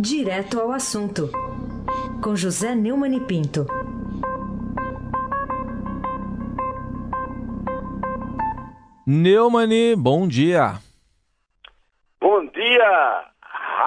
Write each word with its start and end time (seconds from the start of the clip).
Direto 0.00 0.60
ao 0.60 0.70
assunto, 0.70 1.28
com 2.22 2.36
José 2.36 2.72
Neumann 2.72 3.16
e 3.16 3.20
Pinto. 3.20 3.66
Neumani, 9.04 9.96
bom 9.96 10.28
dia. 10.28 10.74
Bom 12.20 12.46
dia, 12.46 13.24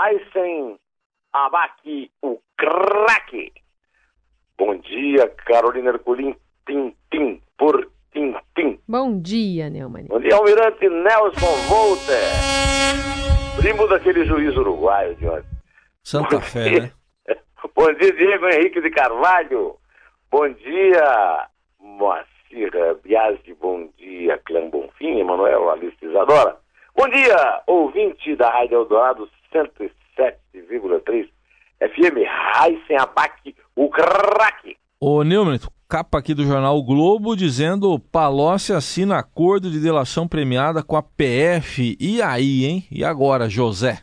Heisen 0.05 0.77
Abaki, 1.31 2.11
o 2.21 2.37
craque. 2.57 3.53
Bom 4.57 4.77
dia, 4.79 5.29
Carolina 5.45 5.91
Herculin, 5.91 6.35
tim, 6.65 6.93
por 7.57 7.89
tim. 8.11 8.35
Bom 8.85 9.17
dia, 9.21 9.69
Neumann. 9.69 10.07
Bom 10.07 10.19
dia, 10.19 10.35
Almirante 10.35 10.89
Nelson 10.89 11.55
Volter, 11.69 12.33
primo 13.55 13.87
daquele 13.87 14.25
juiz 14.25 14.57
uruguaio 14.57 15.15
de 15.15 15.25
ontem. 15.25 15.60
Santa 16.03 16.37
Bom 16.37 16.41
Fé, 16.41 16.69
dia. 16.69 16.81
né? 16.81 16.91
Bom 17.75 17.93
dia, 17.93 18.11
Diego 18.13 18.47
Henrique 18.49 18.81
de 18.81 18.89
Carvalho. 18.89 19.75
Bom 20.31 20.47
dia, 20.49 21.47
Moacir 21.79 22.71
Biasi. 23.03 23.53
Bom 23.59 23.89
dia, 23.97 24.37
Clã 24.45 24.69
Bonfim, 24.69 25.19
Emanuel 25.19 25.69
Alice 25.69 25.97
Isadora. 26.01 26.57
Bom 26.95 27.07
dia, 27.09 27.61
ouvinte 27.67 28.35
da 28.35 28.49
Rádio 28.49 28.75
Eldorado 28.79 29.29
107,3 29.53 31.29
FM, 31.79 32.25
Raíssen 32.27 32.97
Abac, 32.97 33.55
o 33.75 33.89
craque. 33.89 34.77
Ô, 34.99 35.23
Neumann, 35.23 35.57
capa 35.89 36.19
aqui 36.19 36.33
do 36.33 36.43
jornal 36.43 36.77
o 36.77 36.83
Globo 36.83 37.35
dizendo 37.35 37.97
Palocci 37.99 38.71
assina 38.71 39.17
acordo 39.17 39.69
de 39.71 39.79
delação 39.79 40.27
premiada 40.27 40.83
com 40.83 40.95
a 40.95 41.01
PF. 41.01 41.97
E 41.99 42.21
aí, 42.21 42.65
hein? 42.65 42.83
E 42.91 43.03
agora, 43.03 43.49
José? 43.49 43.99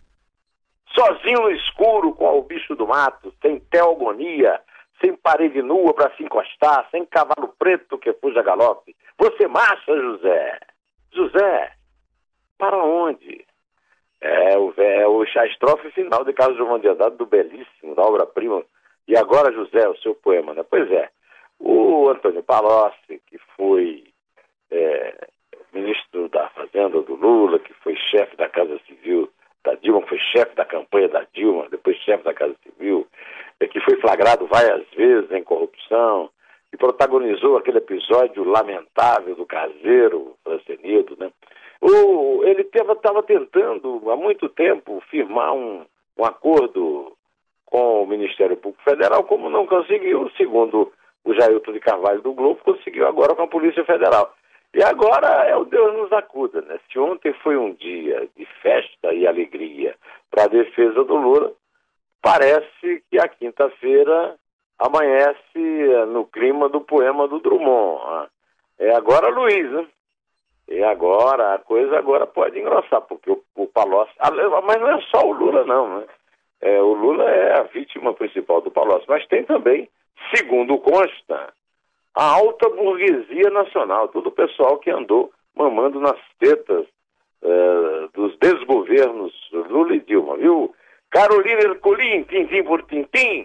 Sozinho 0.92 1.42
no 1.42 1.50
escuro 1.88 2.12
com 2.14 2.38
o 2.38 2.42
bicho 2.42 2.74
do 2.74 2.86
mato, 2.86 3.32
sem 3.40 3.58
teogonia, 3.58 4.60
sem 5.00 5.14
parede 5.16 5.62
nua 5.62 5.94
para 5.94 6.14
se 6.16 6.22
encostar, 6.22 6.86
sem 6.90 7.04
cavalo 7.06 7.54
preto 7.58 7.98
que 7.98 8.12
fuja 8.14 8.42
galope. 8.42 8.94
Você 9.18 9.46
marcha, 9.46 9.96
José. 9.96 10.60
José, 11.12 11.72
para 12.58 12.76
onde? 12.76 13.46
É 14.20 14.58
o, 14.58 14.74
é 14.76 15.06
o 15.06 15.22
a 15.22 15.46
estrofe 15.46 15.90
final 15.92 16.24
de 16.24 16.32
Carlos 16.32 16.58
João 16.58 16.78
de 16.78 16.88
Andrade, 16.88 17.16
do 17.16 17.26
belíssimo, 17.26 17.94
da 17.94 18.02
obra-prima. 18.02 18.62
E 19.06 19.16
agora, 19.16 19.52
José, 19.52 19.88
o 19.88 19.96
seu 19.98 20.14
poema, 20.14 20.52
né? 20.54 20.64
Pois 20.68 20.90
é, 20.90 21.08
o 21.58 22.08
Antônio 22.08 22.42
Palocci, 22.42 23.22
que 23.26 23.38
foi 23.56 24.04
é, 24.70 25.28
ministro 25.72 26.28
da 26.28 26.48
Fazenda 26.50 27.00
do 27.00 27.14
Lula, 27.14 27.60
que 27.60 27.72
foi 27.74 27.94
chefe 27.96 28.36
da 28.36 28.48
Casa 28.48 28.78
Civil 28.86 29.30
da 29.64 29.74
Dilma, 29.74 30.06
foi 30.06 30.18
chefe 30.18 30.54
da 30.54 30.64
campanha 30.64 31.08
da 31.08 31.26
Dilma, 31.32 31.68
depois 31.70 31.96
chefe 31.98 32.24
da 32.24 32.34
Casa 32.34 32.54
Civil, 32.62 33.06
é, 33.60 33.66
que 33.66 33.80
foi 33.80 33.96
flagrado 34.00 34.46
várias 34.46 34.86
vezes 34.90 35.30
em 35.30 35.42
corrupção, 35.42 36.30
que 36.70 36.76
protagonizou 36.76 37.56
aquele 37.56 37.78
episódio 37.78 38.44
lamentável 38.44 39.34
do 39.34 39.46
caseiro 39.46 40.36
Francenido, 40.44 41.16
né? 41.18 41.30
O, 41.80 42.42
ele 42.44 42.62
estava 42.62 43.22
tentando 43.22 44.10
há 44.10 44.16
muito 44.16 44.48
tempo 44.48 45.00
firmar 45.08 45.54
um, 45.54 45.84
um 46.16 46.24
acordo 46.24 47.12
com 47.64 48.02
o 48.02 48.06
Ministério 48.06 48.56
Público 48.56 48.82
Federal, 48.82 49.22
como 49.24 49.48
não 49.48 49.66
conseguiu, 49.66 50.30
segundo 50.36 50.92
o 51.24 51.34
Jailton 51.34 51.72
de 51.72 51.80
Carvalho 51.80 52.22
do 52.22 52.32
Globo, 52.32 52.60
conseguiu 52.64 53.06
agora 53.06 53.34
com 53.34 53.42
a 53.42 53.48
Polícia 53.48 53.84
Federal. 53.84 54.34
E 54.74 54.82
agora 54.82 55.46
é 55.46 55.56
o 55.56 55.64
Deus 55.64 55.94
nos 55.96 56.12
acuda, 56.12 56.60
né? 56.62 56.78
Se 56.90 56.98
ontem 56.98 57.32
foi 57.42 57.56
um 57.56 57.72
dia 57.72 58.28
de 58.36 58.44
festa 58.62 59.12
e 59.12 59.26
alegria 59.26 59.94
para 60.30 60.44
a 60.44 60.48
defesa 60.48 61.04
do 61.04 61.16
Lula, 61.16 61.52
parece 62.22 63.02
que 63.10 63.18
a 63.18 63.28
quinta-feira 63.28 64.36
amanhece 64.78 65.58
no 66.08 66.26
clima 66.26 66.68
do 66.68 66.80
poema 66.80 67.26
do 67.26 67.40
Drummond. 67.40 68.28
É 68.78 68.94
agora 68.94 69.28
Luiz, 69.28 69.70
né? 69.70 69.86
E 70.68 70.84
agora, 70.84 71.54
a 71.54 71.58
coisa 71.58 71.98
agora 71.98 72.26
pode 72.26 72.58
engrossar, 72.58 73.00
porque 73.00 73.30
o, 73.30 73.42
o 73.56 73.66
Palocci... 73.66 74.12
Mas 74.20 74.80
não 74.80 74.90
é 74.90 75.00
só 75.10 75.26
o 75.26 75.32
Lula, 75.32 75.64
não, 75.64 75.98
né? 75.98 76.06
É, 76.60 76.82
o 76.82 76.92
Lula 76.92 77.24
é 77.24 77.58
a 77.58 77.62
vítima 77.62 78.12
principal 78.12 78.60
do 78.60 78.70
Palocci, 78.70 79.06
mas 79.08 79.26
tem 79.28 79.44
também, 79.44 79.88
segundo 80.34 80.76
consta, 80.78 81.54
a 82.18 82.24
alta 82.24 82.68
burguesia 82.68 83.48
nacional, 83.48 84.08
todo 84.08 84.26
o 84.26 84.32
pessoal 84.32 84.76
que 84.80 84.90
andou 84.90 85.30
mamando 85.56 86.00
nas 86.00 86.18
tetas 86.40 86.84
uh, 87.42 88.08
dos 88.12 88.36
desgovernos 88.38 89.32
Lula 89.52 89.94
e 89.94 90.00
Dilma, 90.00 90.36
viu? 90.36 90.74
Carolina 91.10 91.60
Ercolim, 91.60 92.24
tintim 92.24 92.64
por 92.64 92.82
tintim. 92.86 93.44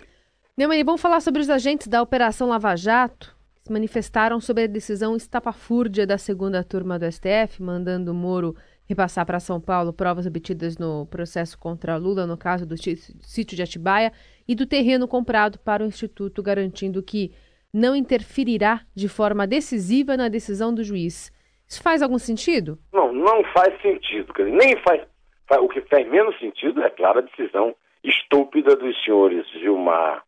Neumann, 0.57 0.83
vamos 0.83 1.01
falar 1.01 1.19
sobre 1.19 1.39
os 1.39 1.51
agentes 1.51 1.88
da 1.88 2.01
Operação 2.01 2.50
Lava 2.50 2.75
Jato, 2.75 3.35
que 3.53 3.62
se 3.62 3.72
manifestaram 3.72 4.39
sobre 4.39 4.63
a 4.63 4.67
decisão 4.67 5.16
estapafúrdia 5.16 6.07
da 6.07 6.17
segunda 6.17 6.63
turma 6.63 6.97
do 6.97 7.06
STF, 7.12 7.62
mandando 7.62 8.12
Moro 8.12 8.56
repassar 8.85 9.23
para 9.23 9.39
São 9.39 9.62
Paulo 9.62 9.94
provas 9.94 10.25
obtidas 10.25 10.79
no 10.79 11.06
processo 11.06 11.59
contra 11.59 11.95
Lula, 11.95 12.25
no 12.25 12.35
caso 12.38 12.66
do 12.66 12.75
sítio 12.75 13.56
de 13.56 13.62
Atibaia, 13.62 14.12
e 14.47 14.56
do 14.56 14.66
terreno 14.66 15.07
comprado 15.07 15.59
para 15.59 15.83
o 15.83 15.85
Instituto, 15.85 16.41
garantindo 16.41 17.03
que 17.03 17.31
não 17.73 17.95
interferirá 17.95 18.81
de 18.95 19.09
forma 19.09 19.47
decisiva 19.47 20.16
na 20.16 20.28
decisão 20.28 20.73
do 20.73 20.84
juiz. 20.84 21.31
Isso 21.67 21.81
faz 21.81 22.01
algum 22.01 22.19
sentido? 22.19 22.78
Não, 22.94 23.11
não 23.11 23.44
faz 23.45 23.81
sentido. 23.81 24.31
Nem 24.38 24.78
faz, 24.84 25.01
faz. 25.47 25.61
O 25.61 25.67
que 25.67 25.81
faz 25.81 26.07
menos 26.07 26.38
sentido 26.38 26.81
é, 26.83 26.89
claro, 26.89 27.19
a 27.19 27.22
decisão 27.22 27.75
estúpida 28.03 28.75
dos 28.75 29.01
senhores 29.03 29.47
Gilmar, 29.53 30.23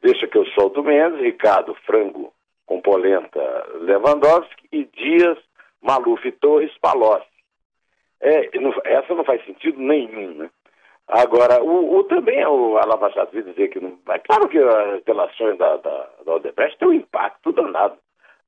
deixa 0.00 0.26
que 0.26 0.38
eu 0.38 0.46
solto 0.46 0.82
menos, 0.82 1.20
Ricardo 1.20 1.74
Frango 1.84 2.32
com 2.68 2.80
polenta 2.80 3.40
Lewandowski 3.80 4.68
e 4.70 4.84
Dias 4.84 5.38
Maluf 5.82 6.30
Torres 6.32 6.70
Palocci. 6.80 7.26
É, 8.20 8.58
não, 8.60 8.74
essa 8.84 9.14
não 9.14 9.24
faz 9.24 9.44
sentido 9.44 9.80
nenhum, 9.80 10.34
né? 10.34 10.50
Agora, 11.08 11.62
o, 11.62 11.98
o 11.98 12.04
também 12.04 12.44
o, 12.46 12.76
a 12.76 12.84
Lava 12.84 13.08
Jato 13.10 13.32
veio 13.32 13.44
dizer 13.44 13.68
que 13.68 13.80
não. 13.80 13.98
É 14.10 14.18
claro 14.18 14.46
que 14.48 14.58
as 14.58 15.02
relações 15.06 15.56
da, 15.56 15.76
da, 15.78 16.08
da 16.24 16.34
Odebrecht 16.34 16.78
têm 16.78 16.88
um 16.88 16.92
impacto 16.92 17.50
danado. 17.52 17.96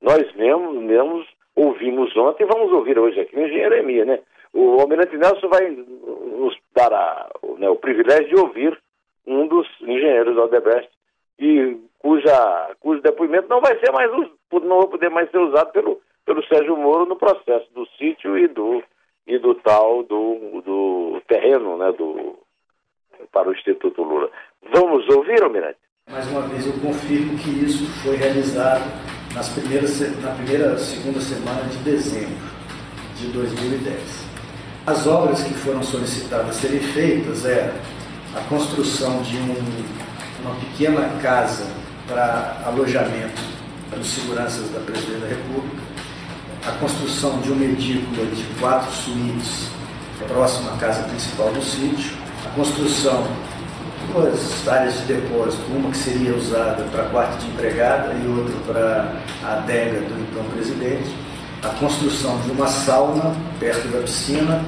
Nós 0.01 0.31
mesmos, 0.35 0.75
mesmos 0.83 1.27
ouvimos 1.57 2.15
ontem 2.17 2.45
e 2.45 2.47
vamos 2.47 2.71
ouvir 2.73 2.99
hoje 2.99 3.21
aqui 3.21 3.37
o 3.37 3.47
engenheiro 3.47 3.77
Emia, 3.77 4.05
né? 4.05 4.21
O 4.53 4.81
Almirante 4.81 5.17
Nelson 5.17 5.49
vai 5.49 5.71
nos 5.71 6.57
dar 6.75 6.93
a, 6.93 7.31
né, 7.59 7.69
o 7.69 7.77
privilégio 7.77 8.29
de 8.29 8.37
ouvir 8.37 8.79
um 9.27 9.47
dos 9.47 9.67
engenheiros 9.81 10.35
da 10.35 10.45
Odebrecht, 10.45 10.91
e 11.39 11.79
cuja, 11.99 12.75
cujo 12.81 13.01
depoimento 13.01 13.49
não 13.49 13.61
vai 13.61 13.79
ser 13.79 13.93
mais 13.93 14.11
não 14.11 14.79
vai 14.79 14.89
poder 14.89 15.09
mais 15.09 15.31
ser 15.31 15.39
usado 15.39 15.73
pelo, 15.73 16.01
pelo 16.27 16.45
Sérgio 16.47 16.77
Moro 16.77 17.07
no 17.07 17.17
processo 17.17 17.73
do 17.73 17.87
sítio 17.97 18.37
e 18.37 18.49
do, 18.49 18.83
e 19.27 19.39
do 19.39 19.55
tal 19.55 20.03
do, 20.03 20.61
do 20.63 21.23
terreno, 21.27 21.77
né? 21.77 21.93
Do, 21.93 22.39
para 23.33 23.49
o 23.49 23.53
Instituto 23.53 24.03
Lula. 24.03 24.31
Vamos 24.73 25.09
ouvir, 25.09 25.43
Almirante? 25.43 25.79
Mais 26.11 26.27
uma 26.29 26.43
vez 26.43 26.67
eu 26.67 26.73
confirmo 26.75 27.39
que 27.39 27.51
isso 27.65 27.87
foi 28.03 28.17
realizado 28.17 28.85
nas 29.35 29.49
primeiras, 29.51 30.01
na 30.23 30.33
primeira, 30.33 30.77
segunda 30.79 31.21
semana 31.21 31.63
de 31.65 31.77
dezembro 31.79 32.51
de 33.17 33.29
2010. 33.29 34.29
As 34.87 35.07
obras 35.07 35.43
que 35.43 35.55
foram 35.55 35.83
solicitadas 35.83 36.57
serem 36.57 36.81
feitas 36.81 37.45
é 37.45 37.73
a 38.35 38.41
construção 38.49 39.23
de 39.23 39.37
um, 39.37 39.55
uma 40.43 40.55
pequena 40.57 41.21
casa 41.23 41.67
para 42.09 42.63
alojamento 42.65 43.41
dos 43.95 44.09
seguranças 44.09 44.71
da 44.71 44.81
Presidência 44.81 45.21
da 45.21 45.29
República, 45.29 45.83
a 46.67 46.73
construção 46.79 47.41
de 47.41 47.53
uma 47.53 47.65
edícula 47.65 48.27
de 48.27 48.45
quatro 48.59 48.91
suítes 48.91 49.71
próxima 50.27 50.75
à 50.75 50.77
casa 50.77 51.03
principal 51.05 51.53
do 51.53 51.63
sítio, 51.63 52.17
a 52.47 52.55
construção 52.55 53.23
de 53.23 54.13
duas 54.13 54.69
áreas 54.69 55.01
de 55.01 55.15
depósito, 55.15 55.71
uma 55.73 55.91
que 55.91 55.97
seria 55.97 56.35
usada 56.35 56.85
para 56.91 57.09
quarto 57.11 57.39
de 57.39 57.51
empregada 57.51 58.15
e 58.15 58.27
outra 58.29 58.57
para 58.67 59.17
a 59.45 59.59
adega 59.59 60.01
do 60.01 60.21
então 60.21 60.45
presidente, 60.51 61.11
a 61.63 61.69
construção 61.79 62.41
de 62.41 62.51
uma 62.51 62.67
sauna 62.67 63.35
perto 63.59 63.89
da 63.89 64.01
piscina 64.01 64.61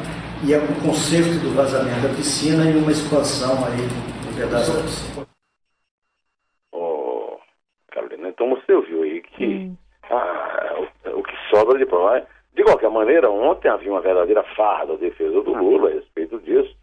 e 0.45 0.55
o 0.55 0.81
conserto 0.83 1.39
do 1.41 1.55
vazamento 1.55 2.01
da 2.01 2.15
piscina 2.15 2.71
e 2.71 2.77
uma 2.77 2.91
expansão 2.91 3.65
aí 3.65 3.89
no 4.27 4.37
pedaço 4.37 4.73
da 4.73 4.83
piscina. 4.83 5.27
Oh, 6.73 7.37
Carolina, 7.91 8.29
então 8.29 8.51
você 8.51 8.73
ouviu 8.73 9.03
aí 9.03 9.23
que 9.23 9.47
hum. 9.47 9.77
ah, 10.11 10.75
o, 11.07 11.19
o, 11.19 11.23
que 11.23 11.35
sobra 11.49 11.79
de 11.79 11.87
prova. 11.87 12.27
De 12.55 12.63
qualquer 12.65 12.91
maneira, 12.91 13.31
ontem 13.31 13.69
havia 13.69 13.91
uma 13.91 14.03
verdadeira 14.03 14.43
farra 14.55 14.87
da 14.87 14.95
defesa 14.97 15.41
do 15.41 15.55
Lula 15.55 15.89
a 15.89 15.95
respeito 15.95 16.39
disso. 16.41 16.77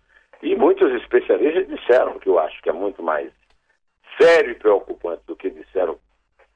Muitos 0.59 0.91
especialistas 1.01 1.69
disseram, 1.69 2.19
que 2.19 2.27
eu 2.27 2.37
acho 2.37 2.61
que 2.61 2.67
é 2.67 2.73
muito 2.73 3.01
mais 3.01 3.31
sério 4.19 4.51
e 4.51 4.55
preocupante 4.55 5.21
do 5.25 5.33
que 5.33 5.49
disseram 5.49 5.97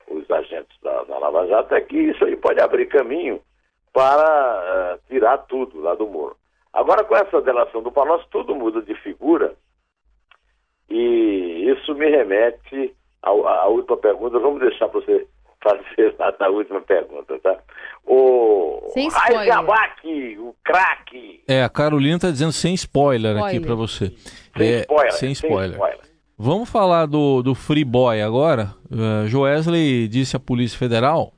os 0.09 0.29
agentes 0.29 0.77
da, 0.81 1.05
da 1.05 1.17
Lava 1.17 1.47
Jato, 1.47 1.73
é 1.73 1.79
que 1.79 1.97
isso 1.97 2.25
aí 2.25 2.35
pode 2.35 2.61
abrir 2.61 2.87
caminho 2.87 3.41
para 3.93 4.97
uh, 4.97 5.07
tirar 5.07 5.37
tudo 5.47 5.79
lá 5.79 5.95
do 5.95 6.05
Moro. 6.05 6.35
Agora, 6.73 7.05
com 7.05 7.15
essa 7.15 7.41
delação 7.41 7.81
do 7.81 7.93
Palocci, 7.93 8.27
tudo 8.29 8.53
muda 8.53 8.81
de 8.81 8.93
figura 8.95 9.55
E 10.89 11.71
isso 11.71 11.95
me 11.95 12.09
remete 12.09 12.93
à, 13.21 13.29
à 13.29 13.67
última 13.67 13.95
pergunta. 13.95 14.37
Vamos 14.37 14.59
deixar 14.59 14.89
para 14.89 14.99
você 14.99 15.25
fazer 15.63 16.15
a 16.39 16.49
última 16.49 16.81
pergunta, 16.81 17.39
tá? 17.39 17.57
O 18.05 18.89
Sem 18.93 19.07
spoiler. 19.07 19.57
Abac, 19.57 20.37
o 20.39 20.53
craque. 20.63 21.41
É, 21.47 21.63
a 21.63 21.69
Carolina 21.69 22.17
está 22.17 22.29
dizendo 22.29 22.51
sem 22.51 22.73
spoiler, 22.73 23.35
Spoiler. 23.35 23.43
aqui 23.57 23.65
para 23.65 23.75
você. 23.75 24.13
Sem 24.57 24.67
É, 24.67 24.79
spoiler. 24.81 25.11
Sem 25.13 25.31
spoiler. 25.31 25.79
Vamos 26.37 26.69
falar 26.69 27.05
do, 27.05 27.41
do 27.41 27.55
Free 27.55 27.85
Boy 27.85 28.21
agora. 28.21 28.73
Uh, 28.91 29.27
Joesley 29.27 30.07
disse 30.07 30.35
à 30.35 30.39
Polícia 30.39 30.77
Federal 30.77 31.33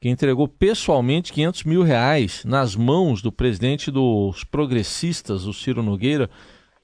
que 0.00 0.08
entregou 0.10 0.46
pessoalmente 0.46 1.32
500 1.32 1.64
mil 1.64 1.82
reais 1.82 2.44
nas 2.44 2.76
mãos 2.76 3.22
do 3.22 3.32
presidente 3.32 3.90
dos 3.90 4.44
progressistas, 4.44 5.46
o 5.46 5.52
Ciro 5.54 5.82
Nogueira. 5.82 6.28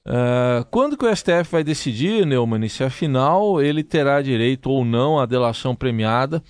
Uh, 0.07 0.65
quando 0.71 0.97
que 0.97 1.05
o 1.05 1.15
STF 1.15 1.51
vai 1.53 1.63
decidir, 1.63 2.25
Neumann, 2.25 2.69
se 2.69 2.83
afinal 2.83 3.61
ele 3.61 3.85
terá 3.85 4.23
direito 4.23 4.71
ou 4.71 4.85
não 4.85 5.19
à 5.19 5.27
delação 5.27 5.77
premiada, 5.77 6.43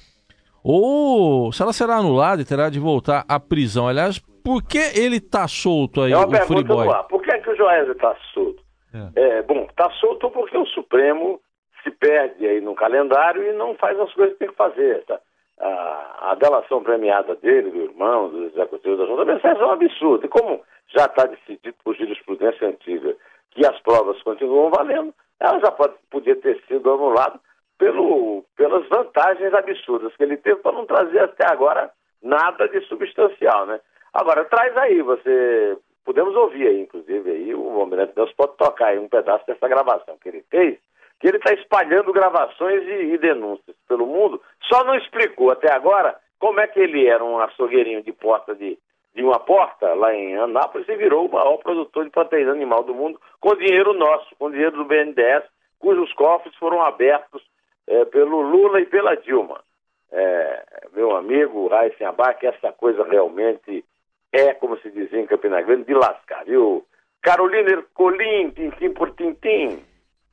ou 0.62 1.52
se 1.52 1.62
ela 1.62 1.72
será 1.72 1.96
anulada 1.96 2.42
e 2.42 2.44
terá 2.44 2.70
de 2.70 2.78
voltar 2.78 3.24
à 3.28 3.40
prisão? 3.40 3.88
Aliás, 3.88 4.18
por 4.44 4.62
que 4.62 4.78
ele 4.78 5.16
está 5.16 5.48
solto 5.48 6.02
aí, 6.02 6.12
É 6.12 6.16
uma 6.16 6.26
o 6.26 6.30
Free 6.30 6.46
pergunta 6.46 6.74
Boy? 6.74 6.86
no 6.86 6.92
ar. 6.92 7.04
Por 7.04 7.22
que, 7.22 7.30
é 7.30 7.38
que 7.38 7.50
o 7.50 7.56
Joesley 7.56 7.92
está 7.92 8.16
solto? 8.32 8.62
É, 9.14 9.42
bom, 9.42 9.66
está 9.70 9.90
solto 9.92 10.30
porque 10.30 10.56
o 10.56 10.66
Supremo 10.66 11.40
se 11.82 11.90
perde 11.90 12.46
aí 12.46 12.60
no 12.60 12.74
calendário 12.74 13.42
e 13.42 13.52
não 13.52 13.74
faz 13.76 13.98
as 13.98 14.12
coisas 14.12 14.34
que 14.34 14.40
tem 14.40 14.48
que 14.48 14.56
fazer. 14.56 15.04
Tá? 15.06 15.18
A, 15.60 16.30
a 16.32 16.34
delação 16.34 16.82
premiada 16.82 17.34
dele, 17.36 17.70
do 17.70 17.82
irmão, 17.82 18.28
dos 18.28 18.52
executivos 18.52 18.98
da 18.98 19.06
Junta 19.06 19.48
é 19.48 19.64
um 19.64 19.70
absurdo. 19.70 20.26
E 20.26 20.28
como 20.28 20.60
já 20.94 21.04
está 21.04 21.24
decidido 21.26 21.74
por 21.84 21.96
jurisprudência 21.96 22.68
antiga 22.68 23.16
que 23.50 23.66
as 23.66 23.78
provas 23.80 24.22
continuam 24.22 24.70
valendo, 24.70 25.14
ela 25.38 25.58
já 25.60 25.70
pode, 25.70 25.94
podia 26.10 26.36
ter 26.36 26.62
sido 26.66 26.92
anulada 26.92 27.38
pelo, 27.78 28.44
pelas 28.56 28.86
vantagens 28.88 29.52
absurdas 29.54 30.14
que 30.16 30.22
ele 30.22 30.36
teve 30.36 30.60
para 30.60 30.72
não 30.72 30.86
trazer 30.86 31.20
até 31.20 31.46
agora 31.50 31.90
nada 32.22 32.68
de 32.68 32.80
substancial, 32.82 33.66
né? 33.66 33.80
Agora, 34.12 34.44
traz 34.44 34.76
aí, 34.76 35.00
você... 35.02 35.78
Podemos 36.04 36.34
ouvir 36.34 36.66
aí, 36.66 36.80
inclusive, 36.80 37.30
aí, 37.30 37.54
o 37.54 37.80
Almirante 37.80 38.14
Deus 38.14 38.32
pode 38.32 38.56
tocar 38.56 38.88
aí 38.88 38.98
um 38.98 39.08
pedaço 39.08 39.46
dessa 39.46 39.68
gravação 39.68 40.16
que 40.18 40.28
ele 40.28 40.44
fez, 40.50 40.78
que 41.20 41.28
ele 41.28 41.36
está 41.36 41.52
espalhando 41.52 42.12
gravações 42.12 42.82
e, 42.82 43.12
e 43.12 43.18
denúncias 43.18 43.76
pelo 43.86 44.06
mundo, 44.06 44.40
só 44.62 44.82
não 44.84 44.94
explicou 44.94 45.50
até 45.50 45.72
agora 45.72 46.16
como 46.38 46.58
é 46.58 46.66
que 46.66 46.80
ele 46.80 47.06
era 47.06 47.22
um 47.22 47.38
açougueirinho 47.38 48.02
de 48.02 48.12
porta 48.12 48.54
de, 48.54 48.78
de 49.14 49.22
uma 49.22 49.40
porta 49.40 49.92
lá 49.94 50.14
em 50.14 50.36
Anápolis 50.36 50.88
e 50.88 50.96
virou 50.96 51.26
o 51.26 51.32
maior 51.32 51.56
produtor 51.58 52.04
de 52.04 52.10
proteína 52.10 52.52
animal 52.52 52.82
do 52.84 52.94
mundo 52.94 53.20
com 53.40 53.54
dinheiro 53.56 53.92
nosso, 53.92 54.34
com 54.38 54.50
dinheiro 54.50 54.76
do 54.76 54.84
BNDES, 54.84 55.44
cujos 55.78 56.12
cofres 56.12 56.54
foram 56.56 56.82
abertos 56.82 57.42
é, 57.86 58.04
pelo 58.04 58.40
Lula 58.40 58.80
e 58.80 58.86
pela 58.86 59.16
Dilma. 59.16 59.60
É, 60.12 60.64
meu 60.92 61.16
amigo 61.16 61.68
Raíssen 61.68 62.06
Abac, 62.06 62.44
essa 62.44 62.72
coisa 62.72 63.04
realmente 63.04 63.84
é, 64.32 64.54
como 64.54 64.78
se 64.78 64.90
dizia 64.90 65.20
em 65.20 65.26
Campina 65.26 65.60
Grande, 65.62 65.84
de 65.84 65.94
lascar, 65.94 66.44
viu? 66.44 66.84
Carolina 67.22 67.70
Ercolim, 67.70 68.50
tintim 68.50 68.90
por 68.90 69.10
tintim. 69.14 69.82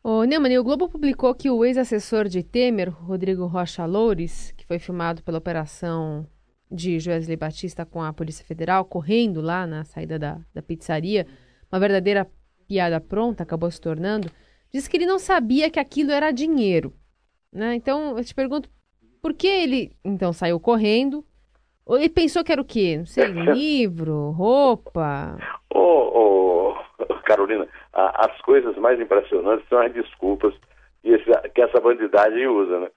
Ô, 0.04 0.24
Neumann, 0.24 0.54
e 0.54 0.60
o 0.60 0.64
Globo 0.64 0.88
publicou 0.88 1.34
que 1.36 1.50
o 1.50 1.66
ex-assessor 1.66 2.26
de 2.26 2.44
Temer, 2.44 2.90
Rodrigo 2.90 3.46
Rocha 3.46 3.86
Loures, 3.86 4.54
que 4.54 4.66
foi 4.66 4.80
filmado 4.80 5.22
pela 5.24 5.38
operação 5.38 6.26
de 6.70 7.00
Joesley 7.00 7.38
Batista 7.38 7.86
com 7.86 8.02
a 8.02 8.12
Polícia 8.14 8.46
Federal, 8.46 8.84
correndo 8.86 9.42
lá 9.42 9.66
na 9.66 9.84
saída 9.84 10.20
da, 10.20 10.40
da 10.54 10.62
pizzaria, 10.62 11.26
uma 11.72 11.80
verdadeira 11.80 12.28
piada 12.68 13.00
pronta, 13.00 13.44
acabou 13.44 13.72
se 13.72 13.80
tornando, 13.80 14.30
disse 14.72 14.90
que 14.90 14.98
ele 14.98 15.06
não 15.06 15.18
sabia 15.20 15.70
que 15.70 15.80
aquilo 15.80 16.12
era 16.12 16.32
dinheiro. 16.32 16.94
Né? 17.52 17.76
Então, 17.76 18.18
eu 18.18 18.24
te 18.24 18.36
pergunto, 18.36 18.70
por 19.22 19.34
que 19.34 19.48
ele, 19.48 19.92
então, 20.04 20.34
saiu 20.34 20.60
correndo? 20.60 21.26
Ele 21.90 22.10
pensou 22.10 22.44
que 22.44 22.52
era 22.52 22.62
o 22.62 22.66
quê? 22.66 22.98
Não 22.98 23.06
sei, 23.06 23.26
livro, 23.54 24.32
roupa? 24.32 25.38
Ô, 25.74 25.80
ô, 25.80 26.76
Carolina, 27.26 27.66
a- 27.94 28.26
as 28.30 28.42
coisas 28.42 28.76
mais 28.78 29.00
impressionantes 29.00 29.66
são 29.70 29.80
as 29.80 29.94
desculpas 29.94 30.54
que, 31.02 31.10
esse- 31.12 31.50
que 31.56 31.62
essa 31.62 31.80
bandidagem 31.80 32.46
usa, 32.48 32.80
né? 32.82 32.88